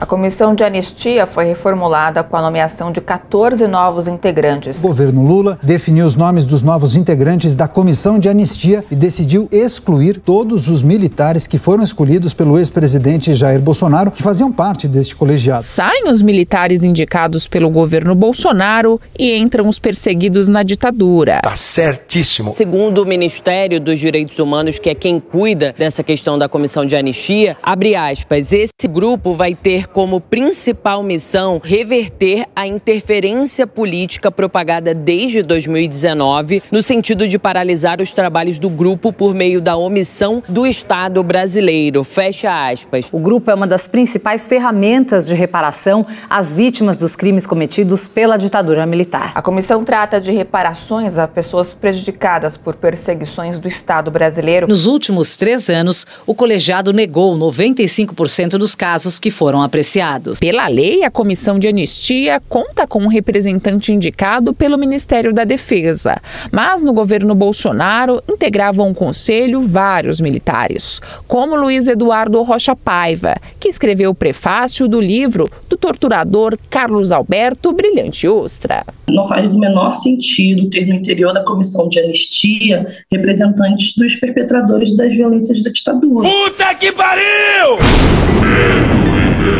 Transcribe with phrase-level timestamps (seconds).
[0.00, 4.78] A comissão de anistia foi reformulada com a nomeação de 14 novos integrantes.
[4.78, 9.48] O governo Lula definiu os nomes dos novos integrantes da comissão de anistia e decidiu
[9.50, 15.16] excluir todos os militares que foram escolhidos pelo ex-presidente Jair Bolsonaro, que faziam parte deste
[15.16, 15.64] colegiado.
[15.64, 21.40] Saem os militares indicados pelo governo Bolsonaro e entram os perseguidos na ditadura.
[21.42, 22.52] Tá certíssimo.
[22.52, 26.94] Segundo o Ministério dos Direitos Humanos, que é quem cuida dessa questão da comissão de
[26.94, 34.94] anistia, abre aspas, esse grupo vai ter como principal missão reverter a interferência política propagada
[34.94, 40.66] desde 2019 no sentido de paralisar os trabalhos do grupo por meio da omissão do
[40.66, 42.04] Estado brasileiro.
[42.04, 43.08] Fecha aspas.
[43.10, 48.36] O grupo é uma das principais ferramentas de reparação às vítimas dos crimes cometidos pela
[48.36, 49.32] ditadura militar.
[49.34, 54.68] A comissão trata de reparações a pessoas prejudicadas por perseguições do Estado brasileiro.
[54.68, 60.40] Nos últimos três anos, o colegiado negou 95% dos casos que foram apreciados apreciados.
[60.40, 66.20] Pela lei, a comissão de anistia conta com um representante indicado pelo Ministério da Defesa,
[66.50, 73.68] mas no governo Bolsonaro integravam o conselho vários militares, como Luiz Eduardo Rocha Paiva, que
[73.68, 78.84] escreveu o prefácio do livro do torturador Carlos Alberto Brilhante Ostra.
[79.08, 84.94] Não faz o menor sentido ter no interior da comissão de anistia representantes dos perpetradores
[84.96, 86.28] das violências da ditadura.
[86.28, 87.78] Puta que pariu!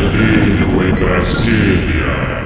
[0.09, 2.39] Delírio em Brasília.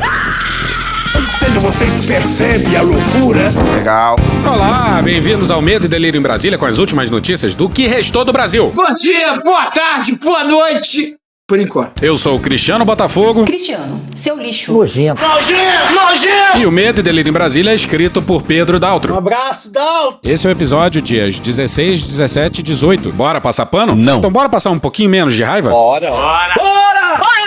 [1.62, 3.54] Vocês percebem a loucura?
[3.78, 4.18] Legal.
[4.46, 8.26] Olá, bem-vindos ao Medo e Delírio em Brasília com as últimas notícias do que restou
[8.26, 8.70] do Brasil.
[8.76, 11.16] Bom dia, boa tarde, boa noite.
[11.54, 12.04] Por enquanto.
[12.04, 13.46] Eu sou o Cristiano Botafogo.
[13.46, 14.74] Cristiano, seu lixo.
[14.74, 15.22] Nojento.
[15.22, 15.94] Nojento!
[15.94, 16.58] Nojento!
[16.58, 19.14] E o Medo e Delírio em Brasília é escrito por Pedro Daltro.
[19.14, 20.18] Um abraço, Daltro.
[20.24, 23.12] Esse é o episódio dias 16, 17 e 18.
[23.12, 23.96] Bora passar pano?
[23.96, 24.18] Não.
[24.18, 25.70] Então bora passar um pouquinho menos de raiva?
[25.70, 26.10] Bora!
[26.10, 26.56] Bora!
[26.58, 27.18] Bora!
[27.20, 27.44] Bora!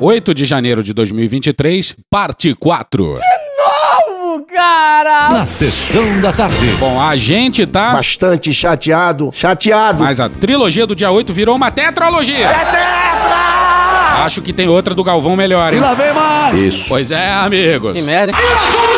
[0.00, 3.04] 8 de janeiro de 2023, parte 4.
[3.04, 3.20] De novo,
[4.56, 5.28] cara!
[5.30, 6.66] Na sessão da tarde.
[6.80, 7.92] Bom, a gente tá.
[7.92, 9.30] Bastante chateado.
[9.32, 10.02] Chateado.
[10.02, 12.46] Mas a trilogia do dia 8 virou uma tetralogia.
[12.46, 14.24] É tetra!
[14.24, 15.78] Acho que tem outra do Galvão melhor, hein?
[15.78, 16.58] E lá vem mais!
[16.58, 16.86] Isso.
[16.88, 17.98] Pois é, amigos.
[17.98, 18.32] Que merda.
[18.32, 18.95] E lá somos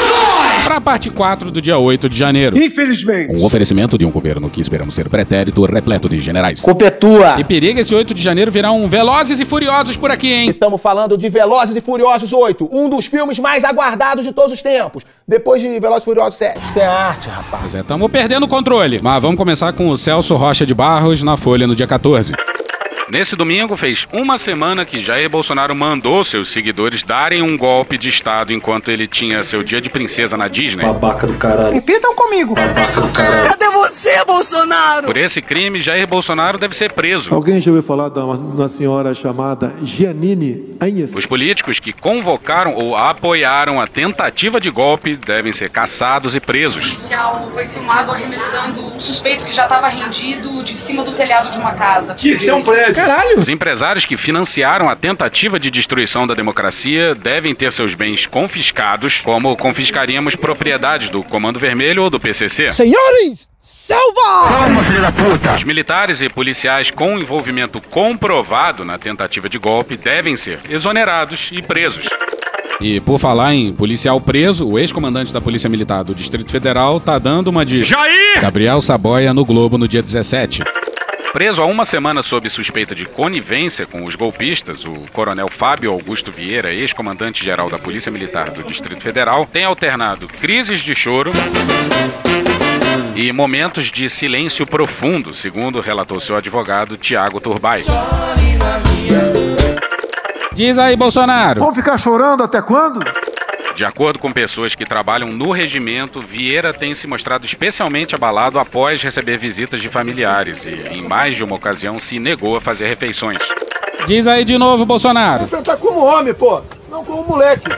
[0.69, 0.79] nós!
[0.79, 2.57] Pra parte 4 do dia 8 de janeiro.
[2.57, 3.35] Infelizmente.
[3.35, 6.61] Um oferecimento de um governo que esperamos ser pretérito, repleto de generais.
[6.61, 7.41] Culpa é tua.
[7.41, 10.51] E periga esse 8 de janeiro virar um Velozes e Furiosos por aqui, hein?
[10.51, 14.61] Estamos falando de Velozes e Furiosos 8, um dos filmes mais aguardados de todos os
[14.61, 15.05] tempos.
[15.27, 16.61] Depois de Velozes e Furiosos 7.
[16.61, 17.63] Isso é arte, rapaz.
[17.63, 19.01] Pois é, estamos perdendo o controle.
[19.03, 22.35] Mas vamos começar com o Celso Rocha de Barros na Folha no dia 14.
[23.11, 28.11] Nesse domingo fez uma semana que Jair Bolsonaro mandou seus seguidores darem um golpe de
[28.11, 30.85] Estado enquanto ele tinha seu dia de princesa na Disney.
[30.85, 31.73] Babaca do caralho.
[31.73, 32.55] Repitam comigo.
[32.55, 33.49] Babaca do caralho.
[33.49, 35.07] Cadê você, Bolsonaro?
[35.07, 37.33] Por esse crime, Jair Bolsonaro deve ser preso.
[37.33, 41.15] Alguém já ouviu falar de uma, uma senhora chamada Giannini Agnes?
[41.15, 46.85] Os políticos que convocaram ou apoiaram a tentativa de golpe devem ser caçados e presos.
[46.85, 51.51] O policial foi filmado arremessando um suspeito que já estava rendido de cima do telhado
[51.51, 52.15] de uma casa.
[52.15, 52.95] Tinha que ser um prédio.
[52.95, 53.39] Caralho.
[53.39, 59.21] Os empresários que financiaram a tentativa de destruição da democracia devem ter seus bens confiscados,
[59.21, 62.71] como confiscaríamos propriedades do Comando Vermelho ou do PCC.
[62.71, 64.49] Senhores, selva!
[64.49, 65.55] Calma, filho da puta!
[65.55, 71.61] Os militares e policiais com envolvimento comprovado na tentativa de golpe devem ser exonerados e
[71.61, 72.09] presos.
[72.81, 77.19] E por falar em policial preso, o ex-comandante da Polícia Militar do Distrito Federal tá
[77.19, 78.41] dando uma de Jair!
[78.41, 80.63] Gabriel Saboia no Globo no dia 17.
[81.33, 86.33] Preso há uma semana sob suspeita de conivência com os golpistas, o coronel Fábio Augusto
[86.33, 91.33] Vieira, ex-comandante-geral da Polícia Militar do Distrito Federal, tem alternado crises de choro
[93.15, 97.83] e momentos de silêncio profundo, segundo relatou seu advogado Tiago Turbay.
[100.53, 101.61] Diz aí, Bolsonaro.
[101.61, 103.01] Vão ficar chorando até quando?
[103.75, 109.01] De acordo com pessoas que trabalham no regimento, Vieira tem se mostrado especialmente abalado após
[109.01, 113.39] receber visitas de familiares e, em mais de uma ocasião, se negou a fazer refeições.
[114.05, 115.45] Diz aí de novo, Bolsonaro.
[115.45, 116.61] Enfrentar como homem, pô.
[116.91, 117.69] Não como moleque.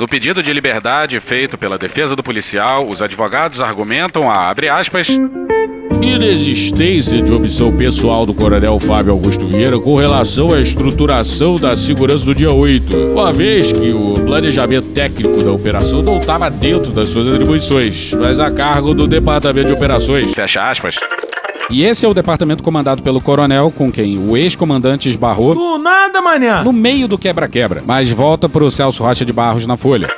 [0.00, 5.08] No pedido de liberdade feito pela defesa do policial, os advogados argumentam a, abre aspas,
[6.00, 12.24] inexistência de omissão pessoal do coronel Fábio Augusto Vieira com relação à estruturação da segurança
[12.24, 17.10] do dia 8, uma vez que o planejamento técnico da operação não estava dentro das
[17.10, 20.32] suas atribuições, mas a cargo do Departamento de Operações.
[20.32, 20.96] Fecha aspas.
[21.70, 26.20] E esse é o departamento comandado pelo coronel, com quem o ex-comandante esbarrou Do nada,
[26.20, 26.64] manhã.
[26.64, 30.08] no meio do quebra-quebra, mas volta pro Celso Rocha de Barros na Folha.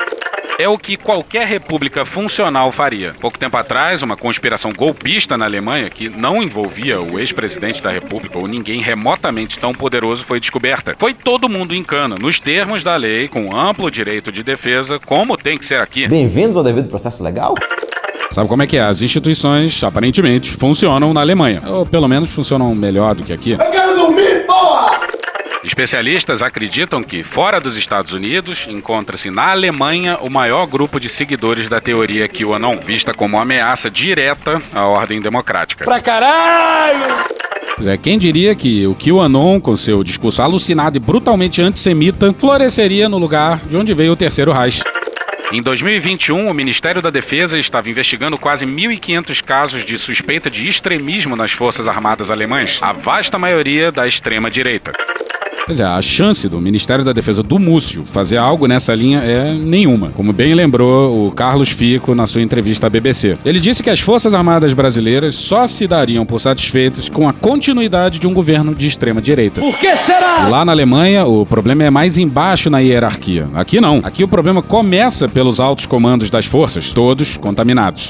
[0.59, 3.13] é o que qualquer república funcional faria.
[3.21, 8.39] Pouco tempo atrás, uma conspiração golpista na Alemanha, que não envolvia o ex-presidente da república
[8.39, 10.95] ou ninguém remotamente tão poderoso, foi descoberta.
[10.99, 15.37] Foi todo mundo em cana, nos termos da lei, com amplo direito de defesa, como
[15.37, 16.09] tem que ser aqui.
[16.09, 17.55] Bem-vindos ao devido processo legal?
[18.31, 18.81] Sabe como é que é?
[18.81, 21.63] As instituições, aparentemente, funcionam na Alemanha.
[21.67, 23.53] Ou pelo menos funcionam melhor do que aqui.
[23.53, 25.01] Eu quero dormir, porra!
[25.65, 31.69] Especialistas acreditam que, fora dos Estados Unidos, encontra-se na Alemanha o maior grupo de seguidores
[31.69, 35.85] da teoria QAnon, vista como ameaça direta à ordem democrática.
[35.85, 37.27] Pra caralho!
[37.77, 43.09] Pois é, quem diria que o QAnon, com seu discurso alucinado e brutalmente antissemita, floresceria
[43.09, 44.83] no lugar de onde veio o Terceiro Reich.
[45.53, 51.37] Em 2021, o Ministério da Defesa estava investigando quase 1.500 casos de suspeita de extremismo
[51.37, 54.95] nas Forças Armadas alemãs, a vasta maioria da extrema-direita.
[55.65, 59.53] Pois é, a chance do Ministério da Defesa do Múcio fazer algo nessa linha é
[59.53, 63.39] nenhuma, como bem lembrou o Carlos Fico na sua entrevista à BBC.
[63.45, 68.19] Ele disse que as Forças Armadas brasileiras só se dariam por satisfeitas com a continuidade
[68.19, 69.61] de um governo de extrema direita.
[69.61, 70.49] Por que será?
[70.49, 73.49] Lá na Alemanha, o problema é mais embaixo na hierarquia.
[73.55, 74.01] Aqui não.
[74.03, 78.09] Aqui o problema começa pelos altos comandos das forças, todos contaminados.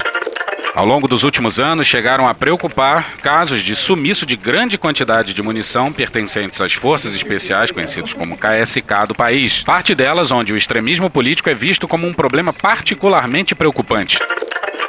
[0.75, 5.41] Ao longo dos últimos anos, chegaram a preocupar casos de sumiço de grande quantidade de
[5.43, 9.61] munição pertencentes às forças especiais, conhecidos como KSK do país.
[9.61, 14.17] Parte delas onde o extremismo político é visto como um problema particularmente preocupante.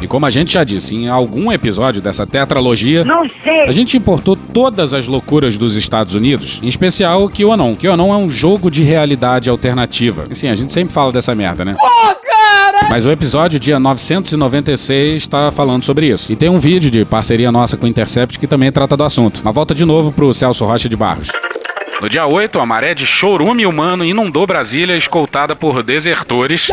[0.00, 3.04] E como a gente já disse em algum episódio dessa tetralogia,
[3.66, 7.76] a gente importou todas as loucuras dos Estados Unidos, em especial o QAnon.
[7.76, 10.24] QAnon é um jogo de realidade alternativa.
[10.30, 11.76] E sim, a gente sempre fala dessa merda, né?
[12.88, 16.32] Mas o episódio dia 996 está falando sobre isso.
[16.32, 19.40] E tem um vídeo de parceria nossa com o Intercept que também trata do assunto.
[19.44, 21.28] Mas volta de novo pro Celso Rocha de Barros.
[22.04, 26.68] No dia 8, a maré de chorume humano inundou Brasília, escoltada por desertores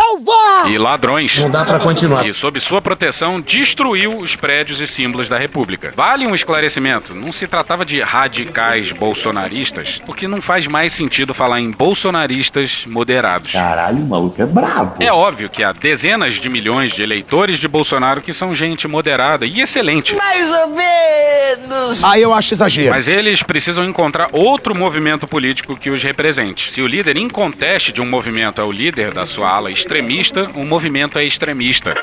[0.68, 1.40] e ladrões.
[1.40, 2.28] Não dá pra continuar.
[2.28, 5.94] E, sob sua proteção, destruiu os prédios e símbolos da República.
[5.96, 11.62] Vale um esclarecimento: não se tratava de radicais bolsonaristas, porque não faz mais sentido falar
[11.62, 13.54] em bolsonaristas moderados.
[13.54, 15.02] Caralho, o maluco é brabo.
[15.02, 19.46] É óbvio que há dezenas de milhões de eleitores de Bolsonaro que são gente moderada
[19.46, 20.14] e excelente.
[20.14, 22.04] Mais ou menos!
[22.04, 22.94] Aí eu acho exagero.
[22.94, 26.72] Mas eles precisam encontrar outro movimento político que os represente.
[26.72, 30.66] Se o líder inconteste de um movimento é o líder da sua ala extremista, o
[30.66, 31.94] movimento é extremista.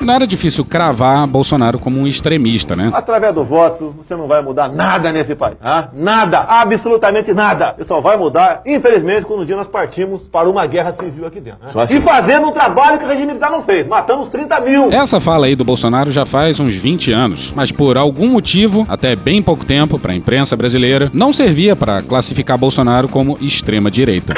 [0.00, 2.90] Não era difícil cravar Bolsonaro como um extremista, né?
[2.94, 5.56] Através do voto, você não vai mudar nada nesse país.
[5.60, 5.88] Ah?
[5.92, 7.74] Nada, absolutamente nada.
[7.76, 11.40] Você só vai mudar, infelizmente, quando um dia nós partimos para uma guerra civil aqui
[11.40, 11.60] dentro.
[11.62, 11.86] Né?
[11.90, 13.86] E fazendo um trabalho que o regime militar não fez.
[13.86, 14.90] Matamos 30 mil.
[14.90, 19.16] Essa fala aí do Bolsonaro já faz uns 20 anos, mas por algum motivo, até
[19.16, 24.34] bem pouco tempo, para a imprensa brasileira, não servia para classificar Bolsonaro como extrema-direita.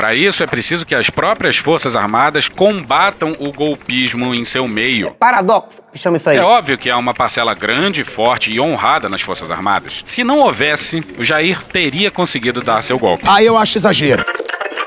[0.00, 5.10] Para isso, é preciso que as próprias Forças Armadas combatam o golpismo em seu meio.
[5.10, 6.38] Paradoxo, que chama isso aí.
[6.38, 10.00] É óbvio que há uma parcela grande, forte e honrada nas Forças Armadas.
[10.06, 13.24] Se não houvesse, o Jair teria conseguido dar seu golpe.
[13.28, 14.24] Aí eu acho exagero.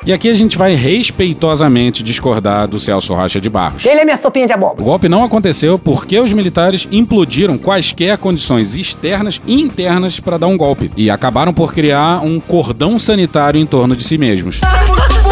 [0.06, 3.86] E aqui a gente vai respeitosamente discordar do Celso Rocha de Barros.
[3.86, 4.82] Ele é minha sopinha de abóbora.
[4.82, 10.48] O golpe não aconteceu porque os militares implodiram quaisquer condições externas e internas para dar
[10.48, 14.60] um golpe e acabaram por criar um cordão sanitário em torno de si mesmos.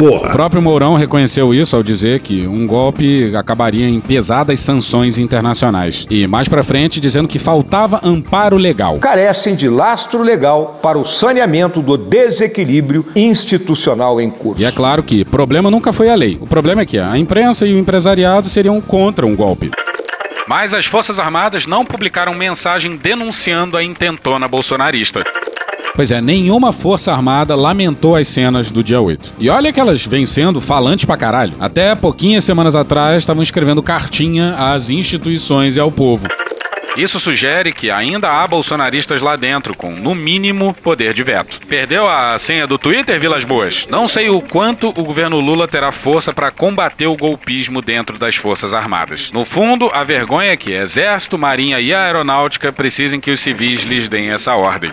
[0.00, 6.06] O próprio Mourão reconheceu isso ao dizer que um golpe acabaria em pesadas sanções internacionais.
[6.10, 8.98] E mais pra frente dizendo que faltava amparo legal.
[8.98, 14.60] Carecem de lastro legal para o saneamento do desequilíbrio institucional em curso.
[14.60, 16.36] E é claro que problema nunca foi a lei.
[16.40, 19.70] O problema é que a imprensa e o empresariado seriam contra um golpe.
[20.48, 25.24] Mas as Forças Armadas não publicaram mensagem denunciando a intentona bolsonarista.
[25.94, 29.34] Pois é, nenhuma força armada lamentou as cenas do dia 8.
[29.38, 31.52] E olha que elas vêm sendo falantes pra caralho.
[31.60, 36.26] Até pouquinhas semanas atrás estavam escrevendo cartinha às instituições e ao povo.
[36.96, 41.58] Isso sugere que ainda há bolsonaristas lá dentro com, no mínimo, poder de veto.
[41.66, 43.86] Perdeu a senha do Twitter, Vilas Boas?
[43.90, 48.36] Não sei o quanto o governo Lula terá força para combater o golpismo dentro das
[48.36, 49.30] Forças Armadas.
[49.32, 54.06] No fundo, a vergonha é que Exército, Marinha e Aeronáutica precisem que os civis lhes
[54.08, 54.92] deem essa ordem.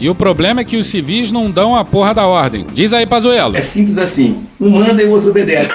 [0.00, 2.66] E o problema é que os civis não dão a porra da ordem.
[2.72, 3.56] Diz aí, Pazuello.
[3.56, 4.44] É simples assim.
[4.60, 5.70] Um manda e o outro obedece.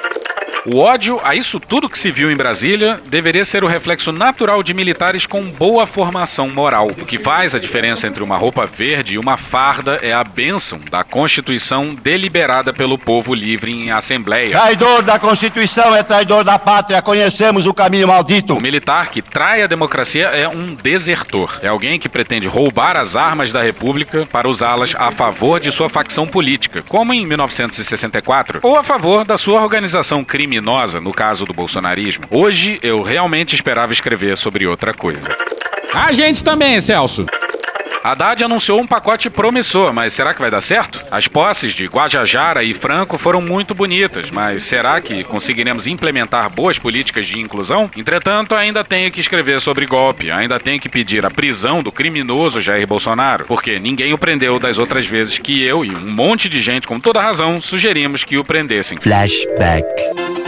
[0.68, 4.62] O ódio a isso tudo que se viu em Brasília deveria ser o reflexo natural
[4.62, 6.86] de militares com boa formação moral.
[6.86, 10.80] O que faz a diferença entre uma roupa verde e uma farda é a bênção
[10.92, 14.52] da Constituição deliberada pelo povo livre em assembleia.
[14.52, 17.02] Traidor da Constituição é traidor da pátria.
[17.02, 18.56] Conhecemos o caminho maldito.
[18.56, 21.58] O militar que trai a democracia é um desertor.
[21.64, 25.90] É alguém que pretende roubar as armas da República para usá-las a favor de sua
[25.90, 31.54] facção política, como em 1964, ou a favor da sua organização criminosa, no caso do
[31.54, 32.26] bolsonarismo.
[32.30, 35.30] Hoje eu realmente esperava escrever sobre outra coisa.
[35.94, 37.26] A gente também, Celso.
[38.04, 41.06] Haddad anunciou um pacote promissor, mas será que vai dar certo?
[41.12, 46.80] As posses de Guajajara e Franco foram muito bonitas, mas será que conseguiremos implementar boas
[46.80, 47.90] políticas de inclusão?
[47.96, 52.60] Entretanto, ainda tenho que escrever sobre golpe, ainda tenho que pedir a prisão do criminoso
[52.60, 56.60] Jair Bolsonaro, porque ninguém o prendeu das outras vezes que eu e um monte de
[56.60, 58.98] gente com toda razão sugerimos que o prendessem.
[59.00, 60.41] Flashback.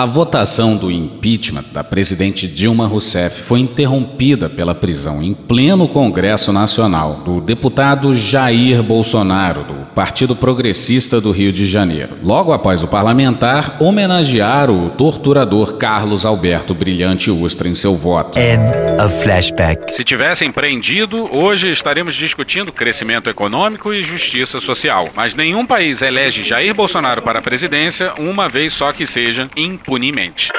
[0.00, 6.54] A votação do impeachment da presidente Dilma Rousseff foi interrompida pela prisão em pleno Congresso
[6.54, 12.16] Nacional do deputado Jair Bolsonaro, do Partido Progressista do Rio de Janeiro.
[12.22, 18.38] Logo após o parlamentar homenagear o torturador Carlos Alberto Brilhante Ustra em seu voto.
[18.38, 18.62] End
[19.04, 19.92] of flashback.
[19.92, 25.08] Se tivessem prendido, hoje estaremos discutindo crescimento econômico e justiça social.
[25.14, 29.46] Mas nenhum país elege Jair Bolsonaro para a presidência uma vez só que seja
[29.90, 30.50] impunemente.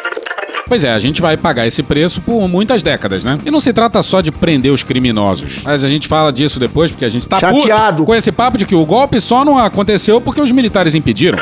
[0.67, 3.37] Pois é, a gente vai pagar esse preço por muitas décadas, né?
[3.45, 5.63] E não se trata só de prender os criminosos.
[5.65, 7.97] Mas a gente fala disso depois porque a gente tá Chateado.
[7.97, 11.39] puto com esse papo de que o golpe só não aconteceu porque os militares impediram.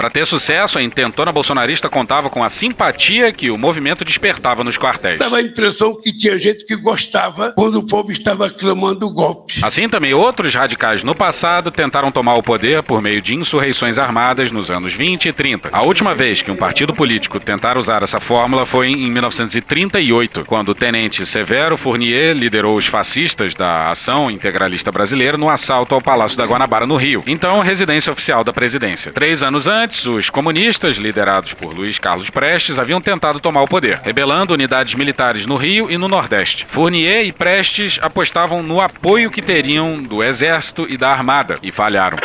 [0.00, 4.78] Para ter sucesso, a intentona bolsonarista contava com a simpatia que o movimento despertava nos
[4.78, 5.18] quartéis.
[5.18, 9.60] Dava a impressão que tinha gente que gostava quando o povo estava clamando o golpe.
[9.62, 14.50] Assim também outros radicais no passado tentaram tomar o poder por meio de insurreições armadas
[14.50, 15.68] nos anos 20 e 30.
[15.70, 20.70] A última vez que um partido político tentara usar essa fórmula foi em 1938, quando
[20.70, 26.38] o tenente Severo Fournier liderou os fascistas da Ação Integralista Brasileira no assalto ao Palácio
[26.38, 29.12] da Guanabara, no Rio, então residência oficial da presidência.
[29.12, 34.00] Três anos antes, os comunistas, liderados por Luiz Carlos Prestes, haviam tentado tomar o poder,
[34.02, 36.66] rebelando unidades militares no Rio e no Nordeste.
[36.68, 42.16] Fournier e Prestes apostavam no apoio que teriam do Exército e da Armada e falharam.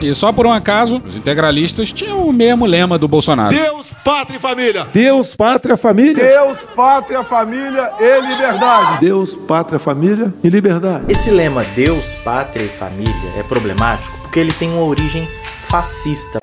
[0.00, 3.54] E só por um acaso, os integralistas tinham o mesmo lema do Bolsonaro.
[3.54, 4.86] Deus, pátria e família.
[4.92, 6.24] Deus, pátria, família.
[6.24, 9.00] Deus, pátria, família e liberdade.
[9.00, 11.10] Deus, pátria, família e liberdade.
[11.10, 15.28] Esse lema Deus, pátria e família é problemático porque ele tem uma origem
[15.68, 16.38] fascista.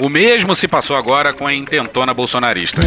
[0.00, 2.80] O mesmo se passou agora com a intentona bolsonarista.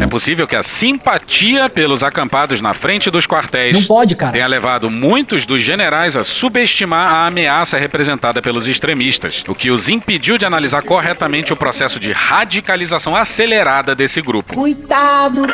[0.00, 4.32] É possível que a simpatia pelos acampados na frente dos quartéis Não pode, cara.
[4.32, 9.88] tenha levado muitos dos generais a subestimar a ameaça representada pelos extremistas, o que os
[9.88, 14.54] impediu de analisar corretamente o processo de radicalização acelerada desse grupo.
[14.54, 15.46] Coitado.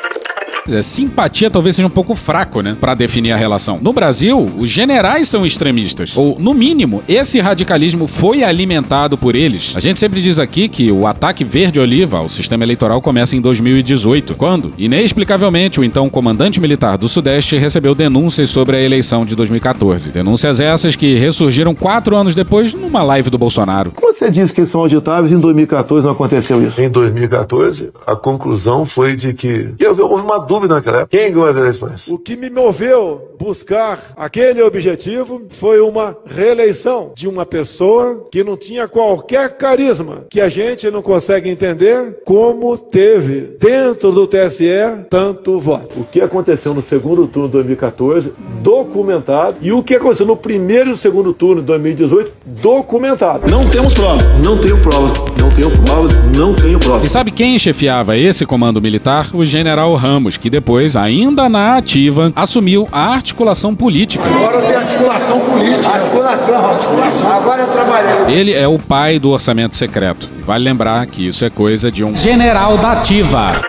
[0.69, 2.77] É, Simpatia talvez seja um pouco fraco, né?
[2.81, 3.79] Pra definir a relação.
[3.81, 6.17] No Brasil, os generais são extremistas.
[6.17, 9.75] Ou, no mínimo, esse radicalismo foi alimentado por eles.
[9.77, 14.35] A gente sempre diz aqui que o ataque verde-oliva ao sistema eleitoral começa em 2018,
[14.35, 20.11] quando, inexplicavelmente, o então comandante militar do Sudeste recebeu denúncias sobre a eleição de 2014.
[20.11, 23.93] Denúncias essas que ressurgiram quatro anos depois numa live do Bolsonaro.
[24.01, 26.81] Você disse que são auditáveis, em 2014 não aconteceu isso.
[26.81, 31.17] Em 2014, a conclusão foi de que houve uma dúvida naquela época.
[31.17, 32.09] Quem ganhou as eleições?
[32.09, 38.57] O que me moveu buscar aquele objetivo foi uma reeleição de uma pessoa que não
[38.57, 44.71] tinha qualquer carisma, que a gente não consegue entender como teve dentro do TSE
[45.09, 46.01] tanto voto.
[46.01, 48.33] O que aconteceu no segundo turno de 2014,
[48.63, 53.51] documentado, e o que aconteceu no primeiro e segundo turno de 2018, documentado.
[53.51, 54.23] Não temos prova.
[54.45, 55.09] Não tenho prova.
[55.41, 56.09] Não tenho prova.
[56.37, 57.05] Não tenho prova.
[57.05, 59.31] E sabe quem chefiava esse comando militar?
[59.35, 64.25] O general Ramos, que depois, ainda na ativa, assumiu a articulação política.
[64.25, 65.95] Agora tem articulação política.
[65.95, 67.33] Articulação, articulação.
[67.33, 68.35] Agora eu trabalhei.
[68.35, 70.31] Ele é o pai do orçamento secreto.
[70.39, 73.61] E vale lembrar que isso é coisa de um general da ativa.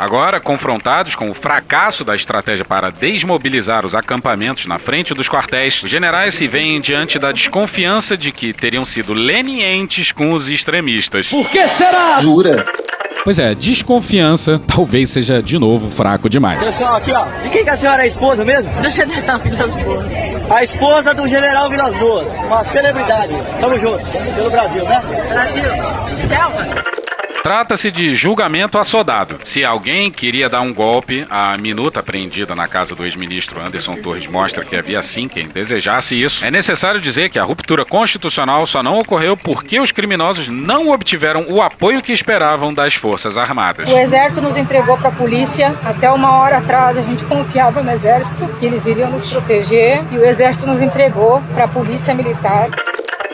[0.00, 5.82] Agora, confrontados com o fracasso da estratégia para desmobilizar os acampamentos na frente dos quartéis,
[5.82, 11.26] os generais se veem diante da desconfiança de que teriam sido lenientes com os extremistas.
[11.28, 12.18] Por que será?
[12.18, 12.64] Jura?
[13.24, 16.64] Pois é, desconfiança talvez seja de novo fraco demais.
[16.64, 18.70] Pessoal, aqui ó, de quem que a senhora é a esposa mesmo?
[18.80, 20.06] Do general Vilas Boas.
[20.50, 23.32] A esposa do general Vilas Boas, uma celebridade.
[23.60, 25.02] Tamo junto, pelo Brasil, né?
[25.32, 25.64] Brasil,
[26.28, 26.99] selva.
[27.42, 29.38] Trata-se de julgamento assodado.
[29.44, 34.26] Se alguém queria dar um golpe, a minuta apreendida na casa do ex-ministro Anderson Torres
[34.26, 36.44] mostra que havia sim quem desejasse isso.
[36.44, 41.46] É necessário dizer que a ruptura constitucional só não ocorreu porque os criminosos não obtiveram
[41.48, 43.88] o apoio que esperavam das Forças Armadas.
[43.88, 45.74] O Exército nos entregou para a polícia.
[45.82, 50.18] Até uma hora atrás a gente confiava no Exército, que eles iriam nos proteger, e
[50.18, 52.68] o Exército nos entregou para a Polícia Militar.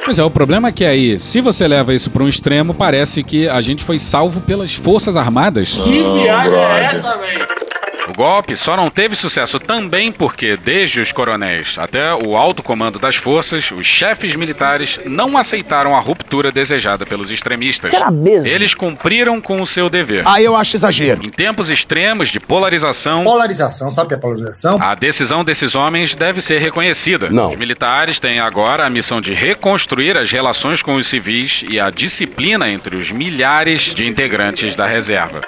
[0.07, 3.25] Pois é, o problema é que aí, se você leva isso para um extremo, parece
[3.25, 5.71] que a gente foi salvo pelas Forças Armadas.
[5.71, 7.66] Que viagem é essa, velho?
[8.09, 12.99] O golpe só não teve sucesso também porque, desde os coronéis até o alto comando
[12.99, 17.91] das forças, os chefes militares não aceitaram a ruptura desejada pelos extremistas.
[17.91, 18.47] Será mesmo?
[18.47, 20.23] Eles cumpriram com o seu dever.
[20.27, 21.21] Ah, eu acho exagero.
[21.27, 24.79] Em tempos extremos de polarização, Polarização, sabe o que é polarização?
[24.81, 27.29] a decisão desses homens deve ser reconhecida.
[27.31, 27.51] Não.
[27.51, 31.91] Os militares têm agora a missão de reconstruir as relações com os civis e a
[31.91, 35.41] disciplina entre os milhares de integrantes da reserva.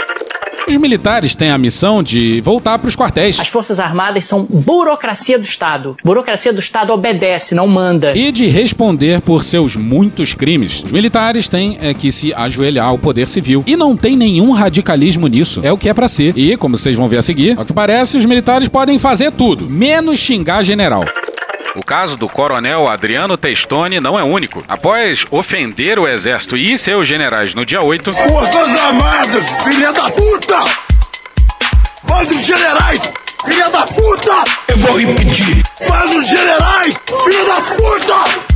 [0.69, 3.41] Os militares têm a missão de voltar para os quartéis.
[3.41, 5.97] As Forças Armadas são burocracia do Estado.
[6.05, 8.17] Burocracia do Estado obedece, não manda.
[8.17, 10.83] E de responder por seus muitos crimes.
[10.85, 13.65] Os militares têm é, que se ajoelhar ao poder civil.
[13.67, 15.61] E não tem nenhum radicalismo nisso.
[15.63, 16.37] É o que é pra ser.
[16.37, 19.65] E, como vocês vão ver a seguir, ao que parece, os militares podem fazer tudo,
[19.71, 21.05] menos xingar general.
[21.77, 24.65] O caso do coronel Adriano Testoni não é único.
[24.67, 30.65] Após ofender o exército e seus generais no dia 8, Forças Armadas, filha da puta!
[32.09, 33.01] Manda os generais,
[33.45, 34.45] filha da puta!
[34.69, 35.63] Eu vou repetir.
[35.89, 38.49] Manda os generais, filha da puta!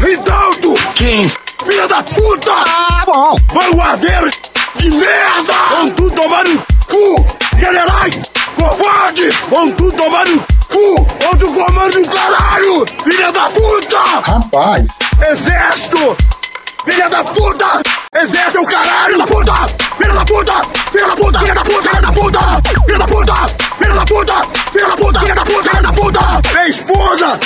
[0.00, 0.74] Ridaldo!
[0.96, 1.32] Quem?
[1.64, 2.52] Filha da puta!
[2.52, 3.36] Ah, bom!
[3.52, 4.32] Vanguardeiros
[4.76, 5.54] de merda!
[5.70, 7.26] Vão tudo tomar no cu!
[7.58, 8.20] Generais!
[8.54, 9.30] Covarde!
[9.48, 10.57] Vão tudo tomar no cu!
[10.78, 12.86] Outro comando do caralho!
[13.02, 13.98] Filha da puta!
[14.30, 14.98] Rapaz!
[15.28, 16.16] Exército!
[16.84, 17.82] Filha da puta!
[18.16, 19.52] Exército é o caralho da puta!
[19.96, 20.52] Filha da puta!
[20.92, 21.38] Filha da puta!
[21.40, 21.90] Filha da puta!
[21.90, 22.40] Filha da puta!
[22.86, 23.34] Filha da puta!
[23.78, 24.34] Filha da puta!
[24.70, 25.20] Filha da puta!
[25.20, 25.70] Filha da puta!
[25.70, 26.20] Filha da puta!
[26.52, 27.40] Minha esposa!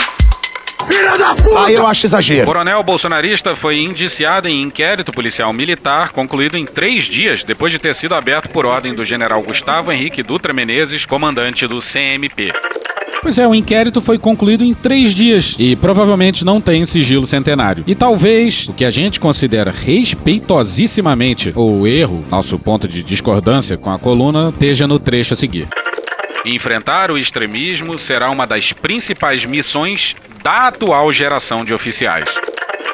[0.86, 1.64] Filha da puta!
[1.64, 2.44] Ah, eu acho O exagero.
[2.46, 7.94] coronel bolsonarista foi indiciado em inquérito policial militar concluído em três dias depois de ter
[7.94, 12.52] sido aberto por ordem do general Gustavo Henrique Dutra Menezes, comandante do CMP.
[13.21, 17.85] Pois é, o inquérito foi concluído em três dias e provavelmente não tem sigilo centenário.
[17.87, 23.90] E talvez o que a gente considera respeitosíssimamente o erro, nosso ponto de discordância com
[23.90, 25.69] a coluna, esteja no trecho a seguir.
[26.45, 32.37] Enfrentar o extremismo será uma das principais missões da atual geração de oficiais.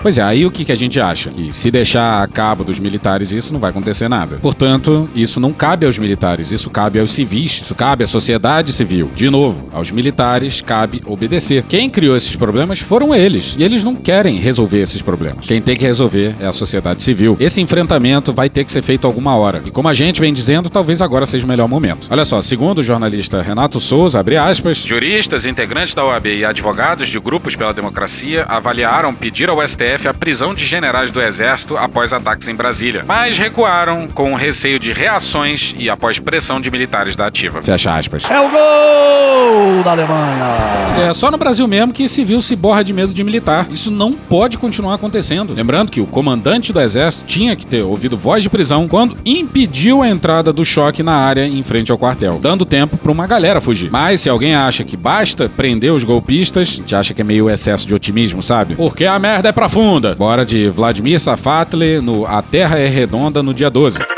[0.01, 1.31] Pois é, aí o que, que a gente acha?
[1.31, 4.37] Que se deixar a cabo dos militares, isso não vai acontecer nada.
[4.37, 9.11] Portanto, isso não cabe aos militares, isso cabe aos civis, isso cabe à sociedade civil.
[9.15, 11.65] De novo, aos militares cabe obedecer.
[11.65, 15.47] Quem criou esses problemas foram eles, e eles não querem resolver esses problemas.
[15.47, 17.37] Quem tem que resolver é a sociedade civil.
[17.41, 19.63] Esse enfrentamento vai ter que ser feito alguma hora.
[19.67, 22.07] E como a gente vem dizendo, talvez agora seja o melhor momento.
[22.09, 27.09] Olha só, segundo o jornalista Renato Souza, abre aspas, Juristas, integrantes da OAB e advogados
[27.09, 32.13] de grupos pela democracia avaliaram pedir ao STF a prisão de generais do Exército após
[32.13, 37.27] ataques em Brasília, mas recuaram com receio de reações e após pressão de militares da
[37.27, 37.63] ativa.
[37.63, 38.25] fecha aspas.
[38.31, 41.09] É o gol da Alemanha.
[41.09, 43.67] É só no Brasil mesmo que civil se borra de medo de militar.
[43.71, 45.55] Isso não pode continuar acontecendo.
[45.55, 50.03] Lembrando que o comandante do exército tinha que ter ouvido voz de prisão quando impediu
[50.03, 53.61] a entrada do choque na área em frente ao quartel, dando tempo para uma galera
[53.61, 53.91] fugir.
[53.91, 57.49] Mas se alguém acha que basta prender os golpistas, a gente acha que é meio
[57.49, 58.75] excesso de otimismo, sabe?
[58.75, 60.15] Porque a merda é profunda.
[60.17, 64.18] Bora de Vladimir Safatli no A Terra é Redonda no dia 12.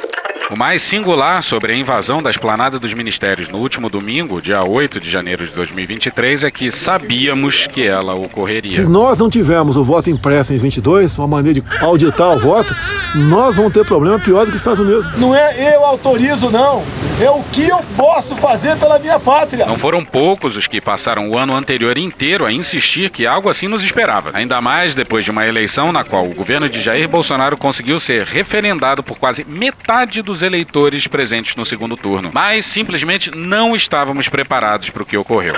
[0.53, 4.99] O mais singular sobre a invasão da esplanada dos ministérios no último domingo, dia 8
[5.01, 8.83] de janeiro de 2023, é que sabíamos que ela Se ocorreria.
[8.89, 12.75] nós não tivermos o voto impresso em 22, uma maneira de auditar o voto,
[13.15, 15.17] nós vamos ter problema pior do que os Estados Unidos.
[15.19, 16.83] Não é eu autorizo, não.
[17.21, 19.67] É o que eu posso fazer pela minha pátria.
[19.67, 23.69] Não foram poucos os que passaram o ano anterior inteiro a insistir que algo assim
[23.69, 24.31] nos esperava.
[24.35, 28.25] Ainda mais depois de uma eleição na qual o governo de Jair Bolsonaro conseguiu ser
[28.25, 32.31] referendado por quase metade dos eleitores presentes no segundo turno.
[32.33, 35.55] Mas simplesmente não estávamos preparados para o que ocorreu.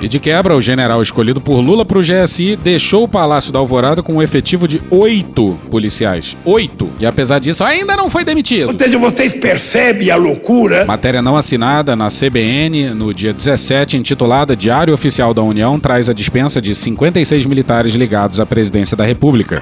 [0.00, 3.58] E de quebra, o general escolhido por Lula para o GSI deixou o Palácio da
[3.58, 6.36] Alvorada com um efetivo de oito policiais.
[6.44, 6.88] Oito!
[7.00, 8.68] E apesar disso, ainda não foi demitido.
[8.68, 10.84] Ou seja, vocês percebem a loucura?
[10.84, 16.12] Matéria não assinada na CBN no dia 17, intitulada Diário Oficial da União, traz a
[16.12, 19.60] dispensa de 56 militares ligados à presidência da República.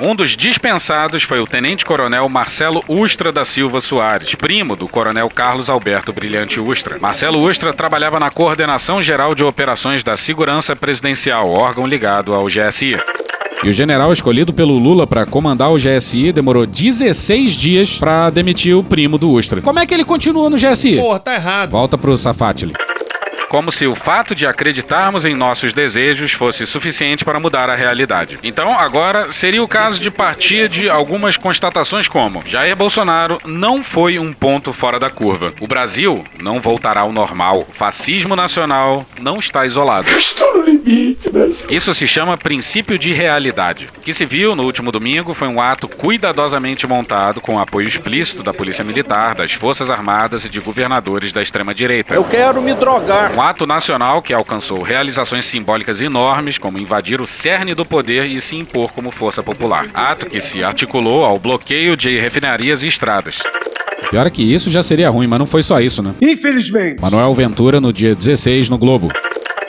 [0.00, 5.68] Um dos dispensados foi o tenente-coronel Marcelo Ustra da Silva Soares, primo do coronel Carlos
[5.68, 6.98] Alberto Brilhante Ustra.
[7.00, 12.96] Marcelo Ustra trabalhava na Coordenação Geral de Operações da Segurança Presidencial, órgão ligado ao GSI.
[13.64, 18.76] E o general escolhido pelo Lula para comandar o GSI demorou 16 dias para demitir
[18.76, 19.60] o primo do Ustra.
[19.60, 20.96] Como é que ele continua no GSI?
[20.96, 21.70] Porra, tá errado.
[21.70, 22.72] Volta pro Safatli.
[23.48, 28.38] Como se o fato de acreditarmos em nossos desejos fosse suficiente para mudar a realidade.
[28.42, 34.18] Então, agora seria o caso de partir de algumas constatações como: Jair Bolsonaro não foi
[34.18, 35.54] um ponto fora da curva.
[35.60, 37.66] O Brasil não voltará ao normal.
[37.68, 40.10] O fascismo nacional não está isolado.
[40.10, 41.66] Estou no limite, Brasil.
[41.70, 43.88] Isso se chama princípio de realidade.
[43.96, 48.42] O que se viu no último domingo foi um ato cuidadosamente montado com apoio explícito
[48.42, 52.14] da Polícia Militar, das Forças Armadas e de governadores da extrema-direita.
[52.14, 53.37] Eu quero me drogar.
[53.38, 58.40] Um ato nacional que alcançou realizações simbólicas enormes, como invadir o cerne do poder e
[58.40, 59.86] se impor como força popular.
[59.94, 63.38] Ato que se articulou ao bloqueio de refinarias e estradas.
[64.10, 66.16] Pior é que isso já seria ruim, mas não foi só isso, né?
[66.20, 67.00] Infelizmente.
[67.00, 69.08] Manuel Ventura no dia 16 no Globo.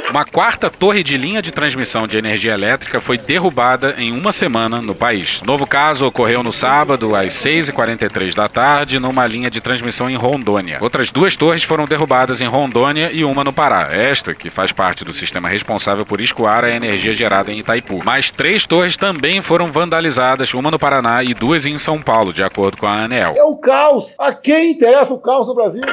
[0.09, 4.81] Uma quarta torre de linha de transmissão de energia elétrica foi derrubada em uma semana
[4.81, 5.39] no país.
[5.41, 10.15] O novo caso ocorreu no sábado, às 6h43 da tarde, numa linha de transmissão em
[10.15, 10.79] Rondônia.
[10.81, 13.89] Outras duas torres foram derrubadas em Rondônia e uma no Pará.
[13.91, 18.03] Esta, que faz parte do sistema responsável por escoar a energia gerada em Itaipu.
[18.03, 22.41] Mais três torres também foram vandalizadas, uma no Paraná e duas em São Paulo, de
[22.41, 23.35] acordo com a ANEL.
[23.37, 24.15] É o caos.
[24.19, 25.83] A quem interessa o caos no Brasil?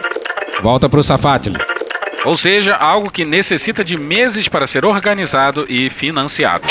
[0.62, 1.75] Volta pro Safatli.
[2.24, 6.66] Ou seja, algo que necessita de meses para ser organizado e financiado.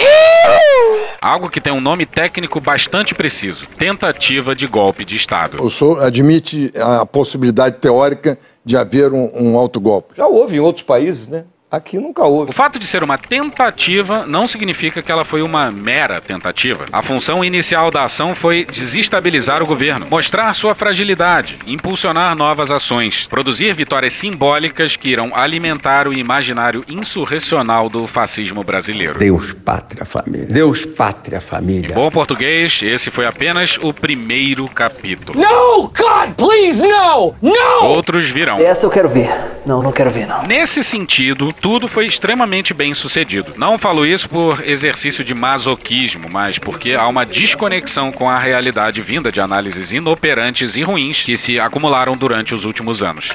[1.22, 5.64] Algo que tem um nome técnico bastante preciso: tentativa de golpe de Estado.
[5.64, 10.14] O senhor admite a possibilidade teórica de haver um, um autogolpe?
[10.16, 11.46] Já houve em outros países, né?
[11.72, 12.52] Aqui nunca houve.
[12.52, 16.86] O fato de ser uma tentativa não significa que ela foi uma mera tentativa.
[16.92, 23.26] A função inicial da ação foi desestabilizar o governo, mostrar sua fragilidade, impulsionar novas ações,
[23.28, 29.18] produzir vitórias simbólicas que irão alimentar o imaginário insurrecional do fascismo brasileiro.
[29.18, 30.46] Deus, pátria, família.
[30.46, 31.92] Deus, pátria, família.
[31.92, 35.40] Em bom português, esse foi apenas o primeiro capítulo.
[35.40, 37.36] No, God, please, no!
[37.42, 37.86] No!
[37.88, 38.60] Outros virão.
[38.60, 39.56] Essa eu quero ver.
[39.66, 40.44] Não, não quero ver, não.
[40.44, 43.54] Nesse sentido, tudo foi extremamente bem sucedido.
[43.58, 49.02] Não falo isso por exercício de masoquismo, mas porque há uma desconexão com a realidade
[49.02, 53.30] vinda de análises inoperantes e ruins que se acumularam durante os últimos anos.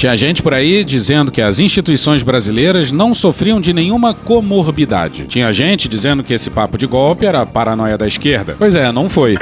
[0.00, 5.26] Tinha gente por aí dizendo que as instituições brasileiras não sofriam de nenhuma comorbidade.
[5.26, 8.56] Tinha gente dizendo que esse papo de golpe era paranoia da esquerda.
[8.58, 9.36] Pois é, não foi.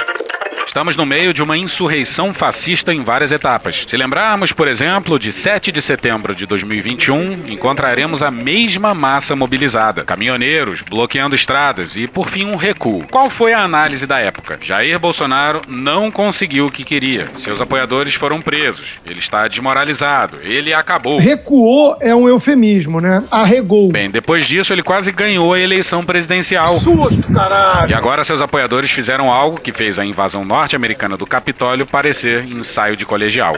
[0.79, 3.85] Estamos no meio de uma insurreição fascista em várias etapas.
[3.89, 10.05] Se lembrarmos, por exemplo, de 7 de setembro de 2021, encontraremos a mesma massa mobilizada,
[10.05, 13.05] caminhoneiros bloqueando estradas e, por fim, um recuo.
[13.11, 14.57] Qual foi a análise da época?
[14.63, 17.27] Jair Bolsonaro não conseguiu o que queria.
[17.35, 19.01] Seus apoiadores foram presos.
[19.05, 20.39] Ele está desmoralizado.
[20.45, 21.19] Ele acabou.
[21.19, 23.25] Recuou é um eufemismo, né?
[23.33, 23.91] Arregou.
[23.91, 26.79] Bem, depois disso, ele quase ganhou a eleição presidencial.
[26.79, 27.91] Susto, caralho!
[27.91, 32.95] E agora seus apoiadores fizeram algo que fez a invasão norte-americana do Capitólio parecer ensaio
[32.95, 33.57] de colegial.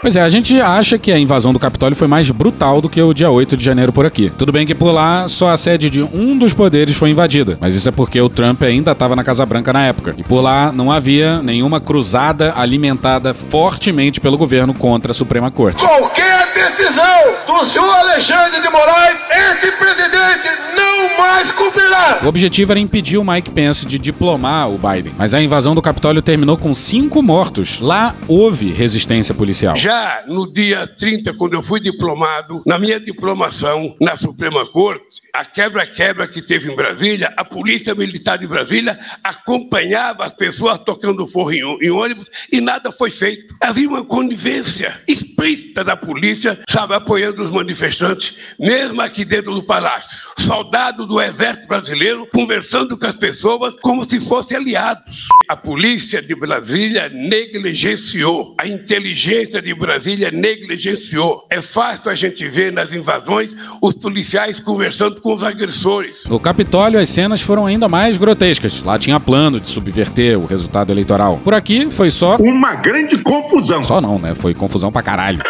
[0.00, 3.00] Pois é, a gente acha que a invasão do Capitólio foi mais brutal do que
[3.00, 4.30] o dia 8 de janeiro por aqui.
[4.36, 7.76] Tudo bem que por lá só a sede de um dos poderes foi invadida, mas
[7.76, 10.14] isso é porque o Trump ainda estava na Casa Branca na época.
[10.18, 15.84] E por lá não havia nenhuma cruzada alimentada fortemente pelo governo contra a Suprema Corte.
[15.84, 22.18] Qualquer decisão do senhor Alexandre de Moraes, esse presidente não mais cumprirá.
[22.22, 25.82] O objetivo era impedir o Mike Pence de diplomar o Biden, mas a invasão do
[25.82, 27.80] Capitólio terminou com cinco mortos.
[27.80, 29.74] Lá houve resistência policial.
[29.82, 35.44] Já no dia 30, quando eu fui diplomado, na minha diplomação na Suprema Corte, a
[35.44, 41.52] quebra-quebra que teve em Brasília, a Polícia Militar de Brasília acompanhava as pessoas tocando forro
[41.52, 43.56] em, ônibus e nada foi feito.
[43.60, 50.28] Havia uma conivência explícita da polícia, sabe, apoiando os manifestantes, mesmo aqui dentro do palácio.
[50.38, 55.26] Soldado do Exército Brasileiro conversando com as pessoas como se fossem aliados.
[55.48, 61.46] A polícia de Brasília negligenciou, a inteligência de Brasília negligenciou.
[61.50, 66.24] É fácil a gente ver nas invasões os policiais conversando com os agressores.
[66.26, 68.82] No Capitólio, as cenas foram ainda mais grotescas.
[68.82, 71.40] Lá tinha plano de subverter o resultado eleitoral.
[71.42, 72.36] Por aqui, foi só.
[72.36, 73.82] Uma grande confusão.
[73.82, 74.34] Só não, né?
[74.34, 75.42] Foi confusão pra caralho.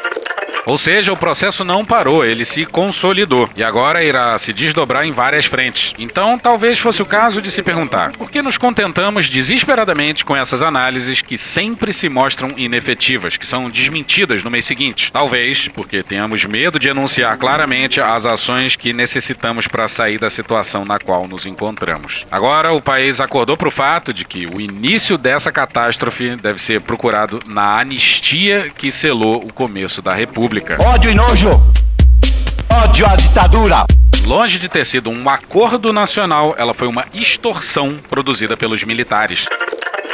[0.65, 5.11] Ou seja, o processo não parou, ele se consolidou e agora irá se desdobrar em
[5.11, 5.93] várias frentes.
[5.99, 10.63] Então, talvez fosse o caso de se perguntar: por que nos contentamos desesperadamente com essas
[10.63, 15.11] análises que sempre se mostram inefetivas, que são desmentidas no mês seguinte?
[15.13, 20.85] Talvez porque tenhamos medo de anunciar claramente as ações que necessitamos para sair da situação
[20.85, 22.25] na qual nos encontramos.
[22.31, 26.81] Agora, o país acordou para o fato de que o início dessa catástrofe deve ser
[26.81, 30.52] procurado na anistia que selou o começo da República.
[30.85, 31.49] Ódio e nojo.
[32.71, 33.87] Ódio à ditadura.
[34.27, 39.47] Longe de ter sido um acordo nacional, ela foi uma extorsão produzida pelos militares.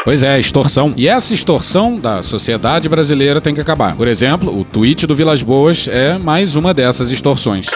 [0.04, 0.94] Pois é, extorsão.
[0.96, 3.96] E essa extorsão da sociedade brasileira tem que acabar.
[3.96, 7.66] Por exemplo, o tweet do Vilas Boas é mais uma dessas extorsões.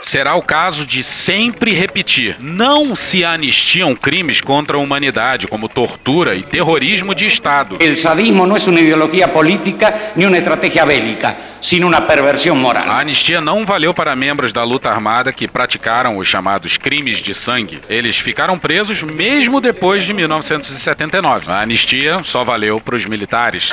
[0.00, 6.34] Será o caso de sempre repetir: não se anistiam crimes contra a humanidade, como tortura
[6.34, 7.78] e terrorismo de Estado.
[7.80, 12.88] El sadismo no es una ideología política ni una estrategia bélica, sino una perversión moral.
[12.88, 17.34] A anistia não valeu para membros da luta armada que praticaram os chamados crimes de
[17.34, 17.80] sangue.
[17.88, 21.50] Eles ficaram presos mesmo depois de 1979.
[21.50, 23.72] A anistia só valeu para os militares.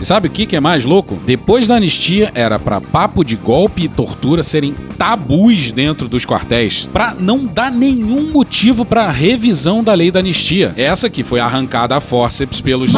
[0.00, 1.18] E sabe o que, que é mais louco?
[1.24, 6.88] Depois da anistia, era pra papo de golpe e tortura serem tabus dentro dos quartéis,
[6.92, 10.74] pra não dar nenhum motivo pra revisão da lei da anistia.
[10.76, 12.92] Essa que foi arrancada a forceps pelos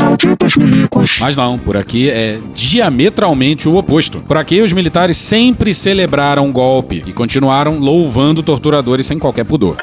[1.20, 4.20] Mas não, por aqui é diametralmente o oposto.
[4.20, 9.76] Por aqui os militares sempre celebraram o golpe e continuaram louvando torturadores sem qualquer pudor.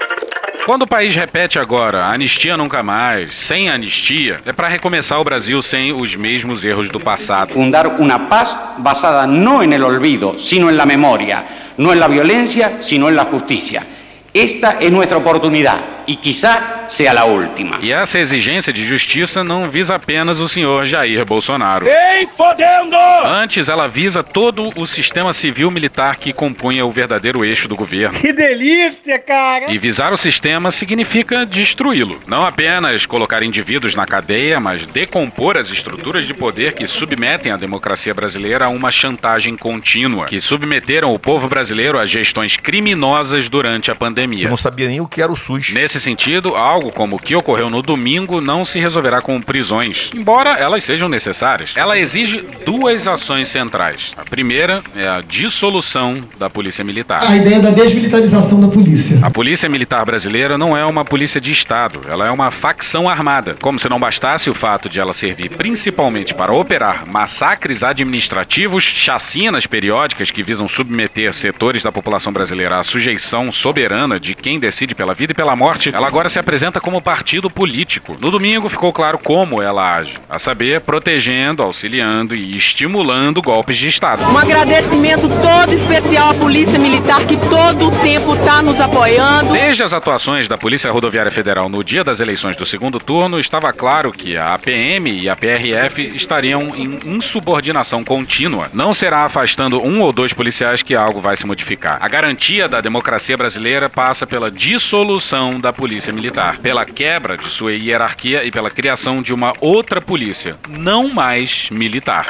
[0.66, 5.60] Quando o país repete agora anistia nunca mais, sem anistia, é para recomeçar o Brasil
[5.60, 7.52] sem os mesmos erros do passado.
[7.52, 13.10] Fundar una paz basada no en el olvido, sino memoria, no en la violencia, sino
[13.10, 13.88] en la justicia.
[14.32, 17.80] Esta es nuestra oportunidad y quizá sea la última.
[17.82, 21.88] E essa exigência de justiça não visa apenas o senhor Jair Bolsonaro.
[21.88, 22.98] Ei, fodendo!
[23.24, 28.20] Antes, ela visa todo o sistema civil-militar que compunha o verdadeiro eixo do governo.
[28.20, 29.72] Que delícia, cara!
[29.72, 32.20] E visar o sistema significa destruí-lo.
[32.28, 37.58] Não apenas colocar indivíduos na cadeia, mas decompor as estruturas de poder que submetem a
[37.58, 43.90] democracia brasileira a uma chantagem contínua, que submeteram o povo brasileiro a gestões criminosas durante
[43.90, 44.46] a pandemia.
[44.46, 45.72] Eu não sabia nem o que era o SUS.
[45.72, 50.52] Nesse sentido, algo como o que ocorreu no domingo não se resolverá com prisões, embora
[50.58, 51.76] elas sejam necessárias.
[51.78, 54.14] Ela exige duas ações centrais.
[54.18, 57.24] A primeira é a dissolução da Polícia Militar.
[57.24, 59.20] A ideia da desmilitarização da polícia.
[59.22, 63.56] A Polícia Militar brasileira não é uma polícia de Estado, ela é uma facção armada.
[63.62, 69.66] Como se não bastasse o fato de ela servir principalmente para operar massacres administrativos, chacinas
[69.68, 75.14] periódicas que visam submeter setores da população brasileira à sujeição soberana de quem decide pela
[75.14, 78.16] vida e pela morte, ela agora se apresenta como partido político.
[78.20, 83.88] No domingo ficou claro como ela age, a saber, protegendo, auxiliando e estimulando golpes de
[83.88, 84.24] Estado.
[84.24, 89.54] Um agradecimento todo especial à Polícia Militar que todo o tempo está nos apoiando.
[89.54, 93.72] Desde as atuações da Polícia Rodoviária Federal no dia das eleições do segundo turno, estava
[93.74, 98.70] claro que a APM e a PRF estariam em insubordinação contínua.
[98.74, 101.98] Não será afastando um ou dois policiais que algo vai se modificar.
[102.02, 107.74] A garantia da democracia brasileira passa pela dissolução da Polícia Militar, pela quebra de sua
[107.74, 112.30] hierarquia e pela criação de uma outra polícia, não mais militar.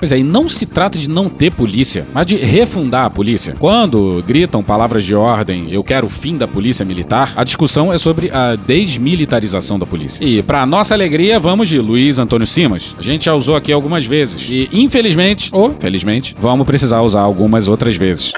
[0.00, 3.54] Pois é, e não se trata de não ter polícia, mas de refundar a polícia.
[3.58, 7.98] Quando gritam palavras de ordem, eu quero o fim da polícia militar, a discussão é
[7.98, 10.24] sobre a desmilitarização da polícia.
[10.24, 12.96] E, para nossa alegria, vamos de Luiz Antônio Simas.
[12.98, 14.48] A gente já usou aqui algumas vezes.
[14.50, 18.32] E, infelizmente, ou felizmente, vamos precisar usar algumas outras vezes.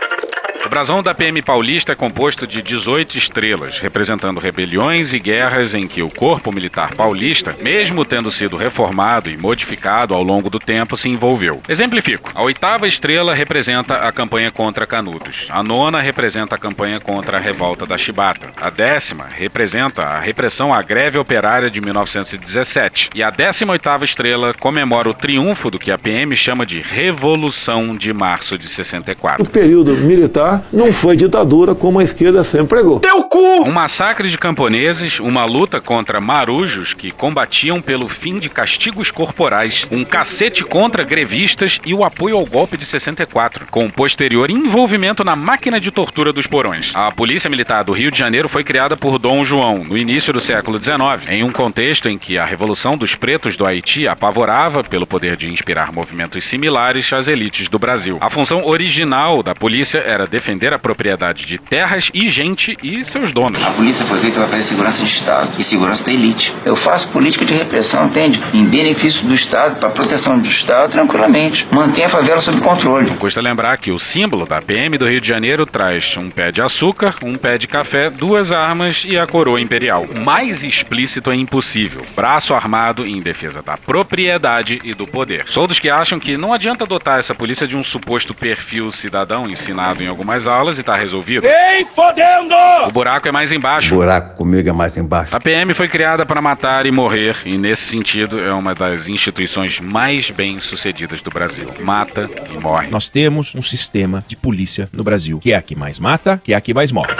[0.72, 6.02] Brasão da PM Paulista é composto de 18 estrelas, representando rebeliões e guerras em que
[6.02, 11.10] o corpo militar paulista, mesmo tendo sido reformado e modificado ao longo do tempo, se
[11.10, 11.60] envolveu.
[11.68, 17.36] Exemplifico: a oitava estrela representa a campanha contra Canudos, a nona representa a campanha contra
[17.36, 23.22] a revolta da Chibata, a décima representa a repressão à greve operária de 1917 e
[23.22, 28.10] a décima oitava estrela comemora o triunfo do que a PM chama de Revolução de
[28.14, 29.44] Março de 64.
[29.44, 33.00] O período militar não foi ditadura como a esquerda sempre pregou.
[33.00, 33.66] Teu cu!
[33.66, 39.86] Um massacre de camponeses, uma luta contra marujos que combatiam pelo fim de castigos corporais,
[39.90, 45.34] um cacete contra grevistas e o apoio ao golpe de 64, com posterior envolvimento na
[45.34, 46.92] máquina de tortura dos porões.
[46.94, 50.40] A Polícia Militar do Rio de Janeiro foi criada por Dom João no início do
[50.40, 55.06] século XIX, em um contexto em que a Revolução dos Pretos do Haiti apavorava pelo
[55.06, 58.18] poder de inspirar movimentos similares às elites do Brasil.
[58.20, 60.41] A função original da polícia era defender
[60.72, 63.64] a propriedade de terras e gente e seus donos.
[63.64, 66.54] A polícia foi feita para fazer segurança de Estado e segurança da elite.
[66.64, 68.42] Eu faço política de repressão, entende?
[68.52, 71.66] Em benefício do Estado, para proteção do Estado, tranquilamente.
[71.70, 73.10] Mantenha a favela sob controle.
[73.10, 76.50] Não custa lembrar que o símbolo da PM do Rio de Janeiro traz um pé
[76.50, 80.06] de açúcar, um pé de café, duas armas e a coroa imperial.
[80.24, 82.02] Mais explícito é impossível.
[82.14, 85.44] Braço armado em defesa da propriedade e do poder.
[85.46, 89.48] Sou dos que acham que não adianta dotar essa polícia de um suposto perfil cidadão
[89.48, 91.46] ensinado em alguma umas aulas e tá resolvido.
[91.46, 92.54] Ei, fodendo!
[92.86, 93.94] O buraco é mais embaixo.
[93.94, 95.36] O buraco comigo é mais embaixo.
[95.36, 99.78] A PM foi criada para matar e morrer, e nesse sentido é uma das instituições
[99.78, 101.68] mais bem sucedidas do Brasil.
[101.80, 102.88] Mata e morre.
[102.90, 106.52] Nós temos um sistema de polícia no Brasil, que é a que mais mata, que
[106.52, 107.14] é a que mais morre.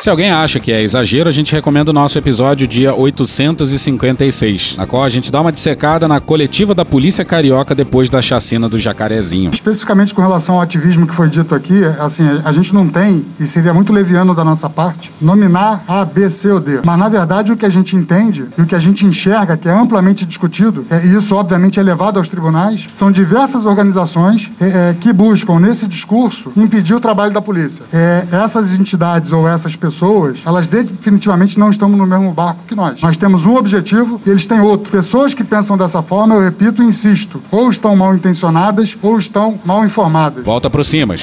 [0.00, 4.86] Se alguém acha que é exagero, a gente recomenda o nosso episódio dia 856, na
[4.86, 8.78] qual a gente dá uma dissecada na coletiva da Polícia Carioca depois da chacina do
[8.78, 9.50] Jacarezinho.
[9.50, 13.46] Especificamente com relação ao ativismo que foi dito aqui, assim, a gente não tem, e
[13.46, 16.80] seria muito leviano da nossa parte, nominar A, B, C ou D.
[16.84, 19.68] Mas, na verdade, o que a gente entende e o que a gente enxerga, que
[19.68, 24.90] é amplamente discutido, é, e isso, obviamente, é levado aos tribunais, são diversas organizações é,
[24.90, 27.84] é, que buscam, nesse discurso, impedir o trabalho da polícia.
[27.92, 32.74] É, essas entidades ou essas pessoas pessoas, elas definitivamente não estão no mesmo barco que
[32.74, 33.00] nós.
[33.00, 34.90] Nós temos um objetivo e eles têm outro.
[34.90, 39.58] Pessoas que pensam dessa forma, eu repito e insisto, ou estão mal intencionadas ou estão
[39.64, 40.44] mal informadas.
[40.44, 41.22] Volta pro Simas.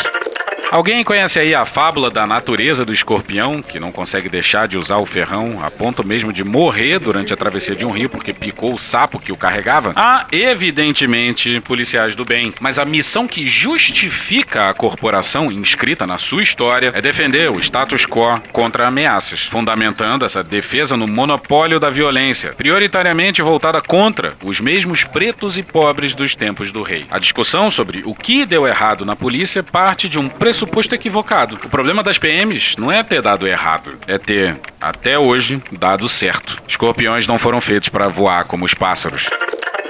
[0.72, 4.98] Alguém conhece aí a fábula da natureza do escorpião, que não consegue deixar de usar
[4.98, 8.74] o ferrão a ponto mesmo de morrer durante a travessia de um rio porque picou
[8.74, 9.94] o sapo que o carregava?
[9.96, 16.42] Há, evidentemente, policiais do bem, mas a missão que justifica a corporação inscrita na sua
[16.42, 22.54] história é defender o status quo contra ameaças, fundamentando essa defesa no monopólio da violência,
[22.54, 27.06] prioritariamente voltada contra os mesmos pretos e pobres dos tempos do rei.
[27.10, 30.55] A discussão sobre o que deu errado na polícia parte de um pressuposto
[30.94, 31.58] equivocado.
[31.66, 36.58] O problema das PMs não é ter dado errado, é ter, até hoje, dado certo.
[36.68, 39.30] Escorpiões não foram feitos para voar como os pássaros.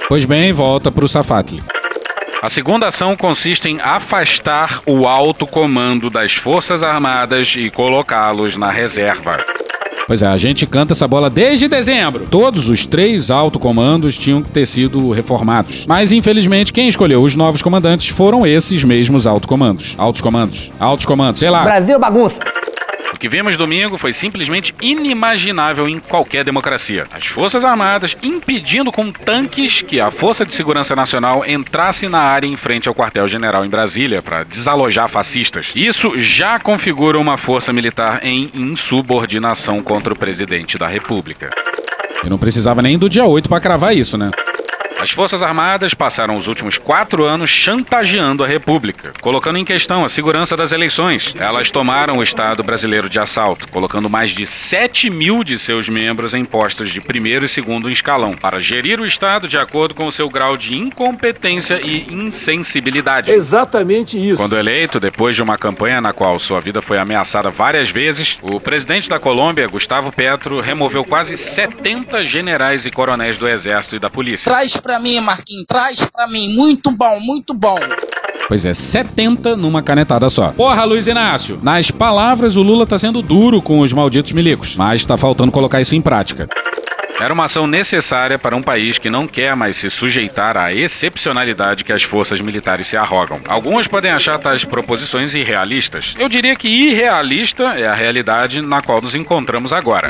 [0.08, 1.62] Pois bem, volta pro Safatli.
[2.42, 8.70] A segunda ação consiste em afastar o alto comando das Forças Armadas e colocá-los na
[8.70, 9.44] reserva.
[10.06, 12.26] Pois é, a gente canta essa bola desde dezembro.
[12.30, 15.84] Todos os três alto comandos tinham que ter sido reformados.
[15.86, 19.94] Mas, infelizmente, quem escolheu os novos comandantes foram esses mesmos alto comandos.
[19.98, 20.72] Altos comandos.
[20.78, 21.64] Altos comandos, sei lá.
[21.64, 22.55] Brasil bagunça.
[23.16, 27.04] O que vimos domingo foi simplesmente inimaginável em qualquer democracia.
[27.10, 32.46] As Forças Armadas impedindo com tanques que a Força de Segurança Nacional entrasse na área
[32.46, 35.72] em frente ao quartel-general em Brasília para desalojar fascistas.
[35.74, 41.48] Isso já configura uma força militar em insubordinação contra o presidente da República.
[42.22, 44.30] Eu não precisava nem do dia 8 para cravar isso, né?
[45.06, 50.08] As Forças Armadas passaram os últimos quatro anos chantageando a República, colocando em questão a
[50.08, 51.32] segurança das eleições.
[51.38, 56.34] Elas tomaram o Estado brasileiro de assalto, colocando mais de 7 mil de seus membros
[56.34, 60.12] em postos de primeiro e segundo escalão, para gerir o Estado de acordo com o
[60.12, 63.30] seu grau de incompetência e insensibilidade.
[63.30, 64.38] Exatamente isso.
[64.38, 68.58] Quando eleito, depois de uma campanha na qual sua vida foi ameaçada várias vezes, o
[68.58, 74.10] presidente da Colômbia, Gustavo Petro, removeu quase 70 generais e coronéis do Exército e da
[74.10, 74.50] Polícia.
[74.50, 76.54] Traz pra mim, Marquinhos, traz pra mim.
[76.54, 77.78] Muito bom, muito bom.
[78.48, 80.52] Pois é, 70 numa canetada só.
[80.52, 81.58] Porra, Luiz Inácio!
[81.62, 85.80] Nas palavras, o Lula tá sendo duro com os malditos milicos, mas tá faltando colocar
[85.80, 86.48] isso em prática.
[87.18, 91.82] Era uma ação necessária para um país que não quer mais se sujeitar à excepcionalidade
[91.82, 93.40] que as forças militares se arrogam.
[93.48, 96.14] Alguns podem achar tais proposições irrealistas.
[96.18, 100.08] Eu diria que irrealista é a realidade na qual nos encontramos agora.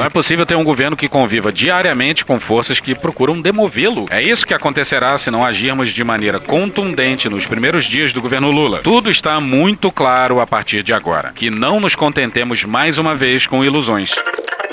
[0.00, 4.06] Não é possível ter um governo que conviva diariamente com forças que procuram demovê-lo.
[4.10, 8.50] É isso que acontecerá se não agirmos de maneira contundente nos primeiros dias do governo
[8.50, 8.78] Lula.
[8.78, 11.32] Tudo está muito claro a partir de agora.
[11.34, 14.14] Que não nos contentemos mais uma vez com ilusões.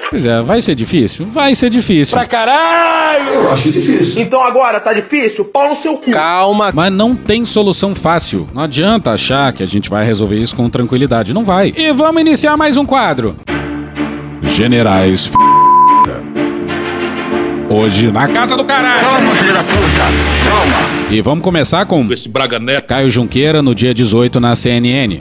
[0.09, 1.25] Pois é, vai ser difícil?
[1.25, 2.17] Vai ser difícil.
[2.17, 3.29] Pra caralho!
[3.29, 4.21] Eu acho difícil.
[4.21, 5.43] Então agora tá difícil?
[5.43, 6.09] Pau no seu cu.
[6.09, 6.71] Calma.
[6.73, 8.47] Mas não tem solução fácil.
[8.53, 11.33] Não adianta achar que a gente vai resolver isso com tranquilidade.
[11.33, 11.73] Não vai.
[11.75, 13.35] E vamos iniciar mais um quadro.
[14.47, 15.35] Generais f...
[17.69, 19.01] Hoje na casa do caralho.
[19.01, 19.77] Calma, filho da puta.
[20.49, 20.73] Calma.
[21.09, 22.87] E vamos começar com Esse Braga Neto.
[22.87, 25.19] Caio Junqueira no dia 18 na CNN.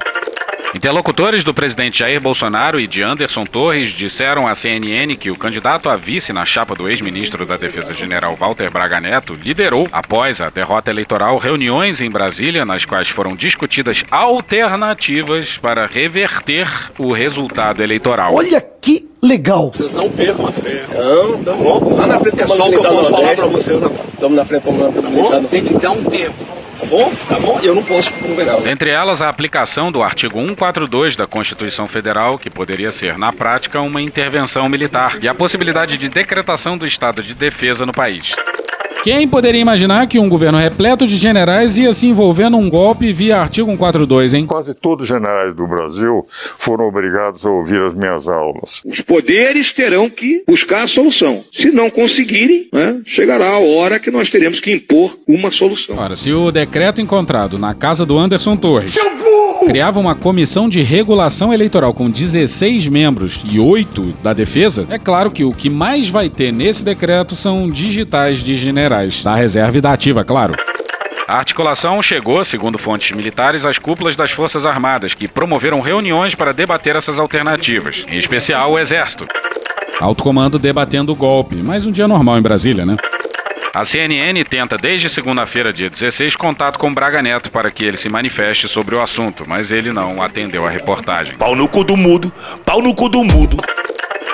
[0.77, 5.89] Interlocutores do presidente Jair Bolsonaro e de Anderson Torres disseram à CNN que o candidato
[5.89, 10.51] a vice na chapa do ex-ministro da Defesa General Walter Braga Neto liderou, após a
[10.51, 18.35] derrota eleitoral, reuniões em Brasília nas quais foram discutidas alternativas para reverter o resultado eleitoral.
[18.35, 19.73] Olha que legal.
[19.75, 20.85] Vocês não percam a fé.
[20.93, 21.95] Não, tá bom.
[21.97, 24.05] Lá na frente É só o que eu posso falar pra vocês agora.
[24.13, 25.43] Estamos na frente militar.
[25.45, 26.66] Tem que dar um tempo.
[26.79, 27.13] Tá bom?
[27.29, 27.61] Tá bom?
[27.63, 28.71] Eu não posso conversar.
[28.71, 33.81] Entre elas, a aplicação do artigo 142 da Constituição Federal, que poderia ser, na prática,
[33.81, 38.35] uma intervenção militar, e a possibilidade de decretação do estado de defesa no país.
[39.03, 43.39] Quem poderia imaginar que um governo repleto de generais ia se envolver num golpe via
[43.39, 44.47] artigo 142, hein?
[44.47, 46.27] Quase todos os generais do Brasil
[46.59, 48.83] foram obrigados a ouvir as minhas aulas.
[48.85, 51.45] Os poderes terão que buscar a solução.
[51.53, 55.97] Se não conseguirem, né, chegará a hora que nós teremos que impor uma solução.
[55.99, 58.97] Ora, se o decreto encontrado na casa do Anderson Torres
[59.67, 65.29] criava uma comissão de regulação eleitoral com 16 membros e 8 da defesa, é claro
[65.31, 69.81] que o que mais vai ter nesse decreto são digitais de generais, da reserva e
[69.81, 70.55] da ativa, claro.
[71.29, 76.53] A articulação chegou, segundo fontes militares, às cúpulas das Forças Armadas, que promoveram reuniões para
[76.53, 79.27] debater essas alternativas, em especial o Exército.
[80.01, 82.97] Alto comando debatendo o golpe, mais um dia normal em Brasília, né?
[83.77, 88.09] A CNN tenta desde segunda-feira, dia 16, contato com Braga Neto para que ele se
[88.09, 91.35] manifeste sobre o assunto, mas ele não atendeu a reportagem.
[91.37, 92.33] Pau no cu do mudo,
[92.65, 93.59] pau no cu do mudo.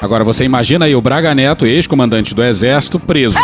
[0.01, 3.37] Agora você imagina aí o Braga Neto, ex-comandante do Exército, preso.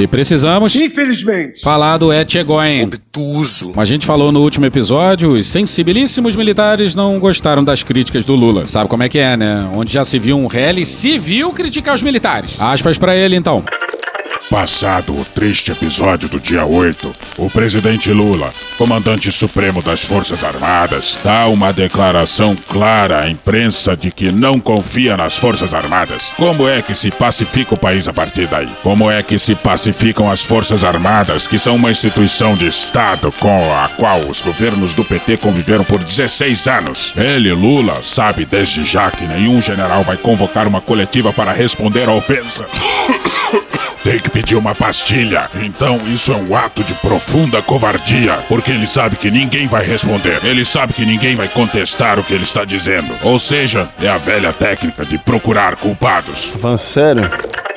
[0.00, 2.84] E precisamos, infelizmente, falar do Etchegoyen.
[2.84, 3.70] Obtuso.
[3.70, 8.36] Como a gente falou no último episódio, os sensibilíssimos militares não gostaram das críticas do
[8.36, 8.66] Lula.
[8.68, 9.68] Sabe como é que é, né?
[9.74, 12.60] Onde já se viu um rally civil criticar os militares.
[12.60, 13.64] Aspas para ele, então.
[14.50, 21.18] Passado o triste episódio do dia 8, o presidente Lula, comandante supremo das Forças Armadas,
[21.24, 26.32] dá uma declaração clara à imprensa de que não confia nas Forças Armadas.
[26.36, 28.68] Como é que se pacifica o país a partir daí?
[28.82, 33.72] Como é que se pacificam as Forças Armadas, que são uma instituição de Estado com
[33.72, 37.14] a qual os governos do PT conviveram por 16 anos?
[37.16, 42.12] Ele, Lula, sabe desde já que nenhum general vai convocar uma coletiva para responder à
[42.12, 42.66] ofensa.
[44.04, 45.48] Tem que pedir uma pastilha.
[45.62, 50.40] Então isso é um ato de profunda covardia, porque ele sabe que ninguém vai responder.
[50.44, 53.14] Ele sabe que ninguém vai contestar o que ele está dizendo.
[53.22, 56.52] Ou seja, é a velha técnica de procurar culpados.
[56.56, 57.30] Van sério?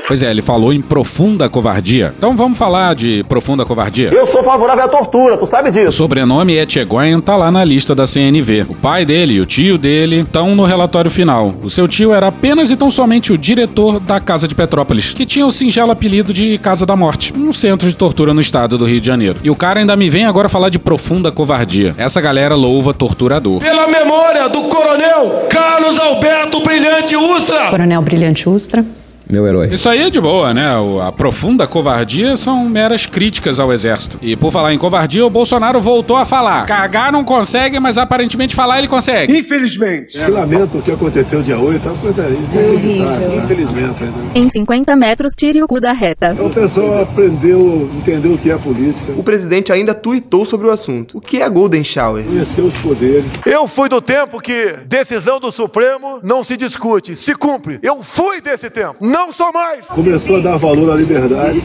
[0.07, 2.13] Pois é, ele falou em profunda covardia.
[2.17, 4.09] Então vamos falar de profunda covardia.
[4.13, 5.87] Eu sou favorável à tortura, tu sabe disso.
[5.87, 8.67] O sobrenome Etchegoyen tá lá na lista da CNV.
[8.69, 11.53] O pai dele e o tio dele estão no relatório final.
[11.63, 15.25] O seu tio era apenas e tão somente o diretor da Casa de Petrópolis, que
[15.25, 18.85] tinha o singelo apelido de Casa da Morte, um centro de tortura no estado do
[18.85, 19.39] Rio de Janeiro.
[19.43, 21.95] E o cara ainda me vem agora falar de profunda covardia.
[21.97, 23.59] Essa galera louva torturador.
[23.59, 27.69] Pela memória do coronel Carlos Alberto Brilhante Ustra.
[27.69, 28.85] Coronel Brilhante Ustra.
[29.29, 29.69] Meu herói.
[29.73, 30.77] Isso aí é de boa, né?
[30.77, 34.17] O- A profunda covardia são meras críticas ao exército.
[34.21, 36.65] E por falar em covardia, o Bolsonaro voltou a falar.
[36.65, 39.37] Cagar não consegue, mas aparentemente falar ele consegue.
[39.37, 40.17] Infelizmente.
[40.17, 44.03] Eu lamento o que aconteceu dia 8, é uma coisa inacreditável, infelizmente.
[44.03, 44.13] Né?
[44.35, 46.35] Em 50 metros, tire o cu da reta.
[46.39, 51.17] O pessoal aprendeu, entendeu o que é política, O presidente ainda tuitou sobre o assunto.
[51.17, 52.23] O que é Golden Shower?
[52.23, 53.25] conheceu os poderes.
[53.45, 57.79] Eu fui do tempo que decisão do Supremo não se discute, se cumpre.
[57.81, 59.87] Eu fui desse tempo, não sou mais.
[59.87, 61.61] Começou a dar valor à liberdade.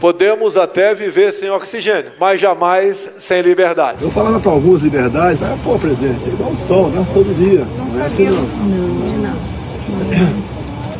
[0.00, 4.04] Podemos até viver sem oxigênio, mas jamais sem liberdade.
[4.04, 7.66] Eu falava para alguns liberdades, ah, pô, presidente, igual o sol, nasce todo dia.
[7.76, 8.44] Não é assim não.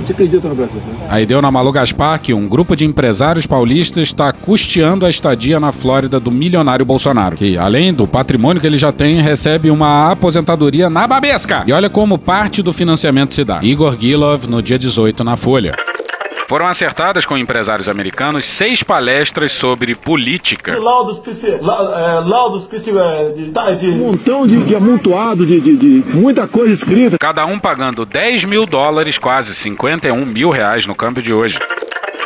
[0.04, 0.80] Você acredita no Brasil?
[1.08, 1.24] né?
[1.24, 5.72] Deu na Malu Gaspar que um grupo de empresários paulistas está custeando a estadia na
[5.72, 10.90] Flórida do milionário Bolsonaro, que além do patrimônio que ele já tem, recebe uma aposentadoria
[10.90, 11.64] na babesca.
[11.66, 13.60] E olha como parte do financiamento se dá.
[13.62, 15.74] Igor Gilov no dia 18 na Folha.
[16.46, 20.78] Foram acertadas com empresários americanos seis palestras sobre política.
[20.78, 25.46] Laudos, psi- la- é, laudos psi- é, de, tá, de- um montão de, de amontoado
[25.46, 27.16] de, de, de muita coisa escrita.
[27.18, 31.58] Cada um pagando 10 mil dólares, quase 51 mil reais no câmbio de hoje.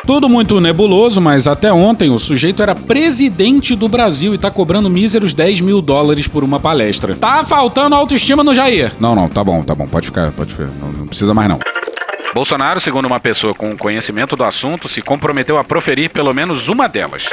[0.04, 4.88] Tudo muito nebuloso, mas até ontem o sujeito era presidente do Brasil e tá cobrando
[4.90, 7.14] míseros 10 mil dólares por uma palestra.
[7.14, 8.92] Tá faltando autoestima no Jair.
[8.98, 10.70] Não, não, tá bom, tá bom, pode ficar, pode ficar.
[10.80, 11.58] Não, não precisa mais não.
[12.38, 16.88] Bolsonaro, segundo uma pessoa com conhecimento do assunto, se comprometeu a proferir pelo menos uma
[16.88, 17.24] delas.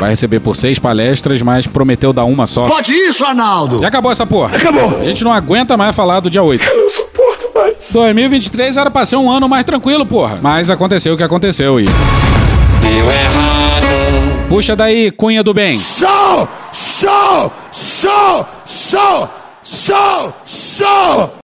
[0.00, 2.66] Vai receber por seis palestras, mas prometeu dar uma só.
[2.66, 3.78] Pode isso, Arnaldo!
[3.78, 4.56] Já acabou essa porra.
[4.56, 4.98] Acabou.
[4.98, 6.60] A gente não aguenta mais falar do dia 8.
[6.60, 7.92] Eu não suporto mais.
[7.92, 10.40] 2023 era pra ser um ano mais tranquilo, porra.
[10.42, 11.84] Mas aconteceu o que aconteceu e...
[11.84, 14.48] Deu errado.
[14.48, 15.78] Puxa daí, cunha do bem.
[15.78, 16.48] Show!
[16.72, 17.52] Show!
[17.70, 18.46] Show!
[18.66, 19.30] Show!
[19.62, 20.34] Show!
[20.44, 21.41] Show!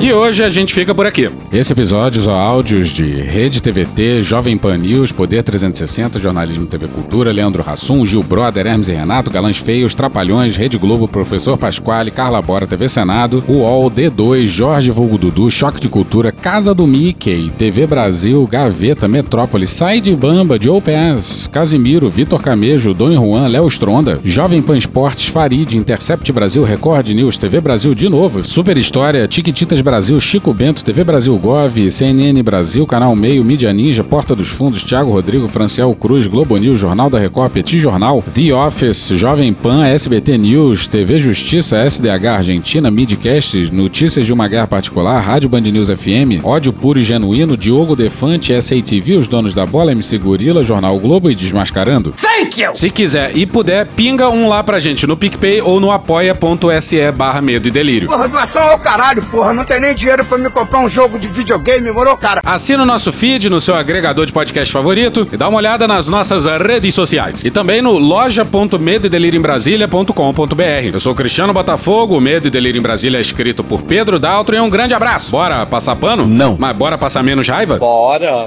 [0.00, 1.28] E hoje a gente fica por aqui.
[1.52, 7.30] Esse episódio são áudios de Rede TVT, Jovem Pan News, Poder 360, Jornalismo TV Cultura,
[7.30, 12.40] Leandro Hassum, Gil Brother, Hermes e Renato, Galãs Feios, Trapalhões, Rede Globo, Professor Pasquale, Carla
[12.40, 17.86] Bora, TV Senado, UOL, D2, Jorge Vulgo Dudu, Choque de Cultura, Casa do Mickey, TV
[17.86, 24.18] Brasil, Gaveta, Metrópole, Sai de Bamba, Joe Pass, Casimiro, Vitor Camejo, Dom Juan, Léo Stronda,
[24.24, 29.82] Jovem Pan Esportes, Farid, Intercept Brasil, Record News, TV Brasil de novo, Super História, Tiquititas
[29.82, 29.89] Brasil,
[30.20, 35.10] Chico Bento, TV Brasil Gov, CNN Brasil, Canal Meio, Mídia Ninja, Porta dos Fundos, Thiago
[35.10, 40.38] Rodrigo, Franciel Cruz, Globo News, Jornal da Record, Petit Jornal, The Office, Jovem Pan, SBT
[40.38, 46.44] News, TV Justiça, SDH Argentina, Midcast, Notícias de uma Guerra Particular, Rádio Band News FM,
[46.44, 51.30] Ódio Puro e Genuíno, Diogo Defante, SATV, Os Donos da Bola, MC Gorila, Jornal Globo
[51.30, 52.14] e Desmascarando.
[52.16, 52.74] Thank you!
[52.74, 57.40] Se quiser e puder, pinga um lá pra gente no PicPay ou no apoia.se barra
[57.40, 58.08] medo e delírio.
[58.08, 59.52] Porra, doação ao caralho, porra.
[59.52, 62.40] Não tem nem dinheiro pra me comprar um jogo de videogame, morou, cara?
[62.44, 66.08] Assina o nosso feed no seu agregador de podcast favorito e dá uma olhada nas
[66.08, 67.44] nossas redes sociais.
[67.44, 70.92] E também no loja.medoedelirioembrasilha.com.br.
[70.92, 74.54] Eu sou Cristiano Botafogo, o Medo e Delírio em Brasília é escrito por Pedro Daltro
[74.54, 75.30] e um grande abraço.
[75.30, 76.26] Bora passar pano?
[76.26, 76.56] Não.
[76.58, 77.78] Mas bora passar menos raiva?
[77.78, 78.44] Bora.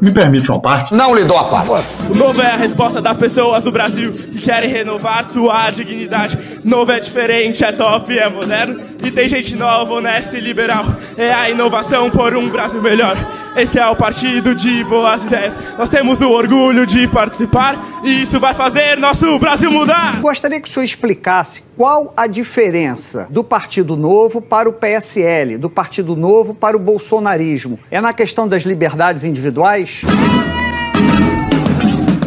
[0.00, 0.94] Me permite uma parte?
[0.94, 1.70] Não lhe dou a parte.
[2.08, 6.38] O novo é a resposta das pessoas do Brasil que querem renovar sua dignidade.
[6.64, 8.78] Novo é diferente, é top, é moderno.
[9.02, 10.84] E tem gente nova, honesta e liberal.
[11.16, 13.16] É a inovação por um Brasil melhor.
[13.56, 15.52] Esse é o partido de boas ideias.
[15.76, 20.20] Nós temos o orgulho de participar e isso vai fazer nosso Brasil mudar.
[20.20, 25.68] Gostaria que o senhor explicasse qual a diferença do Partido Novo para o PSL, do
[25.68, 27.78] Partido Novo para o bolsonarismo.
[27.90, 30.02] É na questão das liberdades individuais?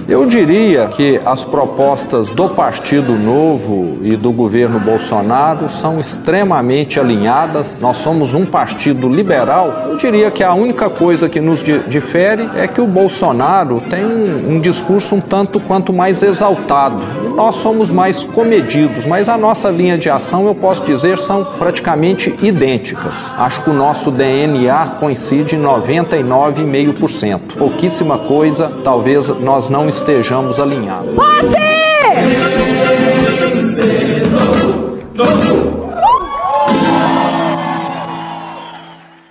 [0.07, 7.79] Eu diria que as propostas do Partido Novo e do governo Bolsonaro são extremamente alinhadas.
[7.79, 9.67] Nós somos um partido liberal.
[9.87, 14.59] Eu diria que a única coisa que nos difere é que o Bolsonaro tem um,
[14.59, 17.01] discurso um tanto quanto mais exaltado.
[17.33, 22.35] Nós somos mais comedidos, mas a nossa linha de ação, eu posso dizer, são praticamente
[22.41, 23.13] idênticas.
[23.37, 27.57] Acho que o nosso DNA coincide em 99,5%.
[27.57, 31.15] Pouquíssima coisa, talvez nós não estejamos alinhados.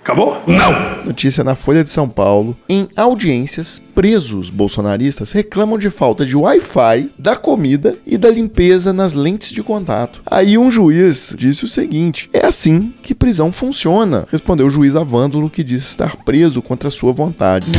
[0.01, 0.41] Acabou?
[0.45, 1.05] Não!
[1.05, 2.55] Notícia na Folha de São Paulo.
[2.67, 9.13] Em audiências, presos bolsonaristas reclamam de falta de Wi-Fi, da comida e da limpeza nas
[9.13, 10.21] lentes de contato.
[10.25, 15.49] Aí um juiz disse o seguinte: é assim que prisão funciona, respondeu o juiz Avândolo,
[15.49, 17.71] que disse estar preso contra sua vontade.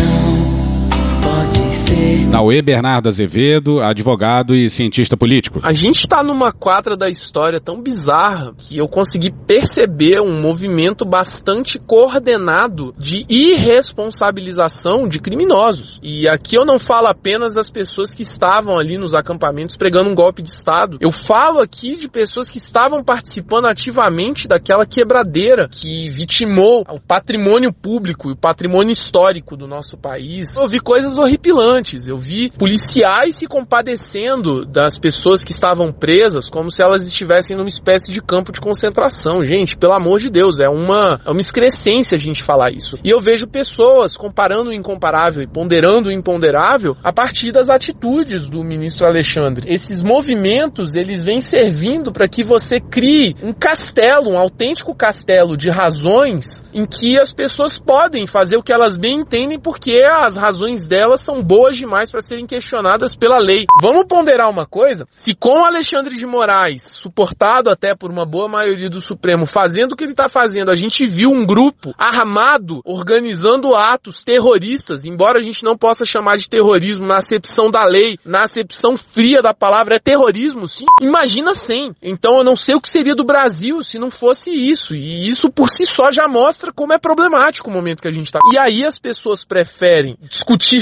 [2.34, 5.60] Nauê Bernardo Azevedo, advogado e cientista político.
[5.62, 11.04] A gente tá numa quadra da história tão bizarra que eu consegui perceber um movimento
[11.04, 16.00] bastante coordenado de irresponsabilização de criminosos.
[16.02, 20.14] E aqui eu não falo apenas das pessoas que estavam ali nos acampamentos pregando um
[20.16, 20.98] golpe de Estado.
[21.00, 27.72] Eu falo aqui de pessoas que estavam participando ativamente daquela quebradeira que vitimou o patrimônio
[27.72, 30.56] público e o patrimônio histórico do nosso país.
[30.58, 31.83] Eu vi coisas horripilantes.
[32.08, 37.68] Eu vi policiais se compadecendo das pessoas que estavam presas como se elas estivessem numa
[37.68, 39.44] espécie de campo de concentração.
[39.44, 42.96] Gente, pelo amor de Deus, é uma, é uma excrescência a gente falar isso.
[43.04, 48.46] E eu vejo pessoas comparando o incomparável e ponderando o imponderável a partir das atitudes
[48.46, 49.66] do ministro Alexandre.
[49.68, 55.70] Esses movimentos, eles vêm servindo para que você crie um castelo, um autêntico castelo de
[55.70, 60.86] razões em que as pessoas podem fazer o que elas bem entendem porque as razões
[60.86, 63.64] delas são boas demais para serem questionadas pela lei.
[63.80, 65.06] Vamos ponderar uma coisa?
[65.10, 69.96] Se com Alexandre de Moraes, suportado até por uma boa maioria do Supremo, fazendo o
[69.96, 75.42] que ele está fazendo, a gente viu um grupo armado organizando atos terroristas, embora a
[75.42, 79.96] gente não possa chamar de terrorismo na acepção da lei, na acepção fria da palavra
[79.96, 80.86] é terrorismo, sim.
[81.00, 81.94] Imagina sem.
[82.02, 84.94] Então eu não sei o que seria do Brasil se não fosse isso.
[84.94, 88.26] E isso por si só já mostra como é problemático o momento que a gente
[88.26, 88.38] está.
[88.52, 90.80] E aí as pessoas preferem discutir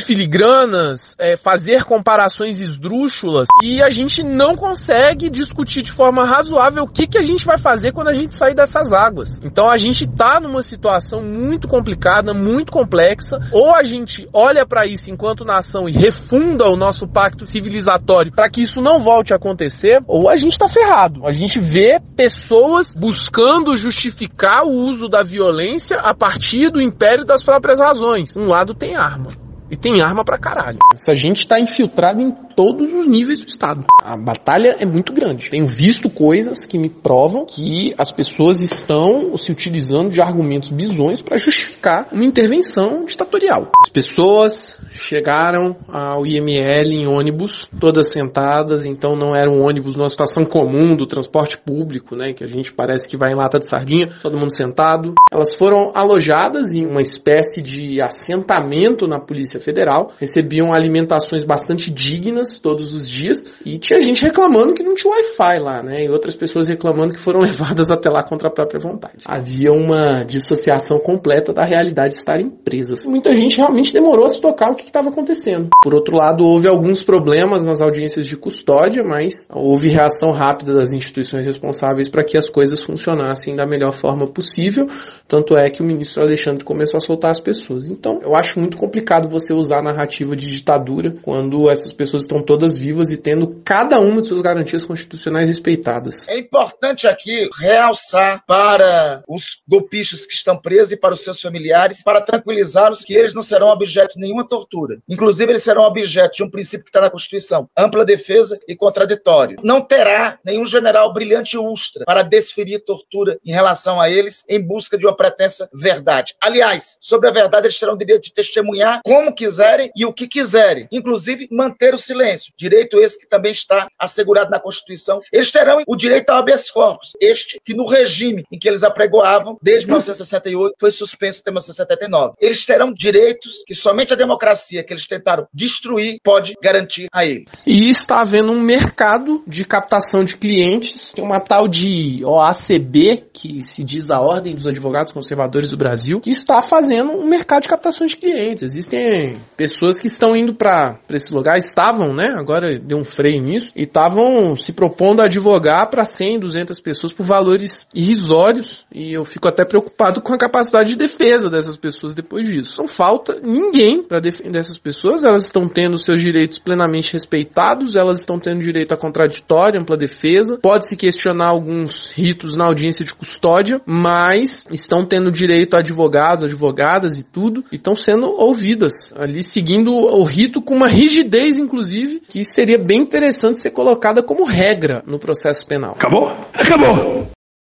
[0.72, 6.88] filigranas, é, fazer comparações esdrúxulas e a gente não consegue discutir de forma razoável o
[6.88, 9.38] que, que a gente vai fazer quando a gente sair dessas águas.
[9.44, 13.38] Então a gente está numa situação muito complicada, muito complexa.
[13.52, 18.48] Ou a gente olha para isso enquanto nação e refunda o nosso pacto civilizatório para
[18.48, 21.26] que isso não volte a acontecer, ou a gente está ferrado.
[21.26, 27.42] A gente vê pessoas buscando justificar o uso da violência a partir do império das
[27.42, 28.36] próprias razões.
[28.36, 29.42] Um lado tem arma.
[29.72, 30.76] E tem arma pra caralho.
[30.92, 33.86] Essa gente tá infiltrado em todos os níveis do Estado.
[34.04, 35.48] A batalha é muito grande.
[35.48, 41.22] Tenho visto coisas que me provam que as pessoas estão se utilizando de argumentos bizonhos
[41.22, 43.70] para justificar uma intervenção ditatorial.
[43.82, 50.10] As pessoas chegaram ao IML em ônibus, todas sentadas, então não era um ônibus numa
[50.10, 53.66] situação comum do transporte público, né, que a gente parece que vai em lata de
[53.66, 55.14] sardinha, todo mundo sentado.
[55.32, 62.58] Elas foram alojadas em uma espécie de assentamento na Polícia Federal, recebiam alimentações bastante dignas
[62.58, 66.34] todos os dias e tinha gente reclamando que não tinha Wi-Fi lá, né, e outras
[66.34, 69.22] pessoas reclamando que foram levadas até lá contra a própria vontade.
[69.24, 73.06] Havia uma dissociação completa da realidade de estarem presas.
[73.06, 75.70] Muita gente realmente demorou a se tocar o que estava acontecendo.
[75.82, 80.92] Por outro lado, houve alguns problemas nas audiências de custódia, mas houve reação rápida das
[80.92, 84.86] instituições responsáveis para que as coisas funcionassem da melhor forma possível.
[85.28, 87.90] Tanto é que o ministro Alexandre começou a soltar as pessoas.
[87.90, 92.42] Então, eu acho muito complicado você usar a narrativa de ditadura quando essas pessoas estão
[92.42, 96.28] todas vivas e tendo cada uma de suas garantias constitucionais respeitadas.
[96.28, 102.02] É importante aqui realçar para os golpistas que estão presos e para os seus familiares,
[102.02, 104.98] para tranquilizá-los que eles não serão objeto de nenhuma tortura.
[105.08, 109.56] Inclusive, eles serão objeto de um princípio que está na Constituição: ampla defesa e contraditório.
[109.62, 114.96] Não terá nenhum general brilhante ultra para desferir tortura em relação a eles em busca
[114.98, 116.34] de uma pretensa verdade.
[116.40, 120.28] Aliás, sobre a verdade, eles terão o direito de testemunhar como quiserem e o que
[120.28, 122.52] quiserem, inclusive manter o silêncio.
[122.56, 125.20] Direito esse que também está assegurado na Constituição.
[125.32, 129.58] Eles terão o direito ao habeas corpus, este que no regime em que eles apregoavam
[129.62, 132.34] desde 1968 foi suspenso até 1979.
[132.40, 137.64] Eles terão direitos que somente a democracia que eles tentaram destruir pode garantir a eles.
[137.66, 143.62] E está havendo um mercado de captação de clientes, tem uma tal de OACB, que
[143.64, 147.68] se diz a Ordem dos Advogados Conservadores do Brasil, que está fazendo um mercado de
[147.68, 148.62] captação de clientes.
[148.62, 149.21] Existem
[149.56, 152.34] pessoas que estão indo para esse lugar, estavam, né?
[152.36, 157.12] Agora deu um freio nisso, e estavam se propondo a advogar para 100, 200 pessoas
[157.12, 162.14] por valores irrisórios, e eu fico até preocupado com a capacidade de defesa dessas pessoas
[162.14, 162.80] depois disso.
[162.80, 168.20] Não falta ninguém para defender essas pessoas, elas estão tendo seus direitos plenamente respeitados, elas
[168.20, 170.58] estão tendo direito a contraditório, ampla defesa.
[170.60, 177.18] Pode-se questionar alguns ritos na audiência de custódia, mas estão tendo direito a advogados, advogadas
[177.18, 182.44] e tudo, e estão sendo ouvidas ali, seguindo o rito com uma rigidez, inclusive, que
[182.44, 185.92] seria bem interessante ser colocada como regra no processo penal.
[185.92, 186.32] Acabou?
[186.54, 187.31] Acabou!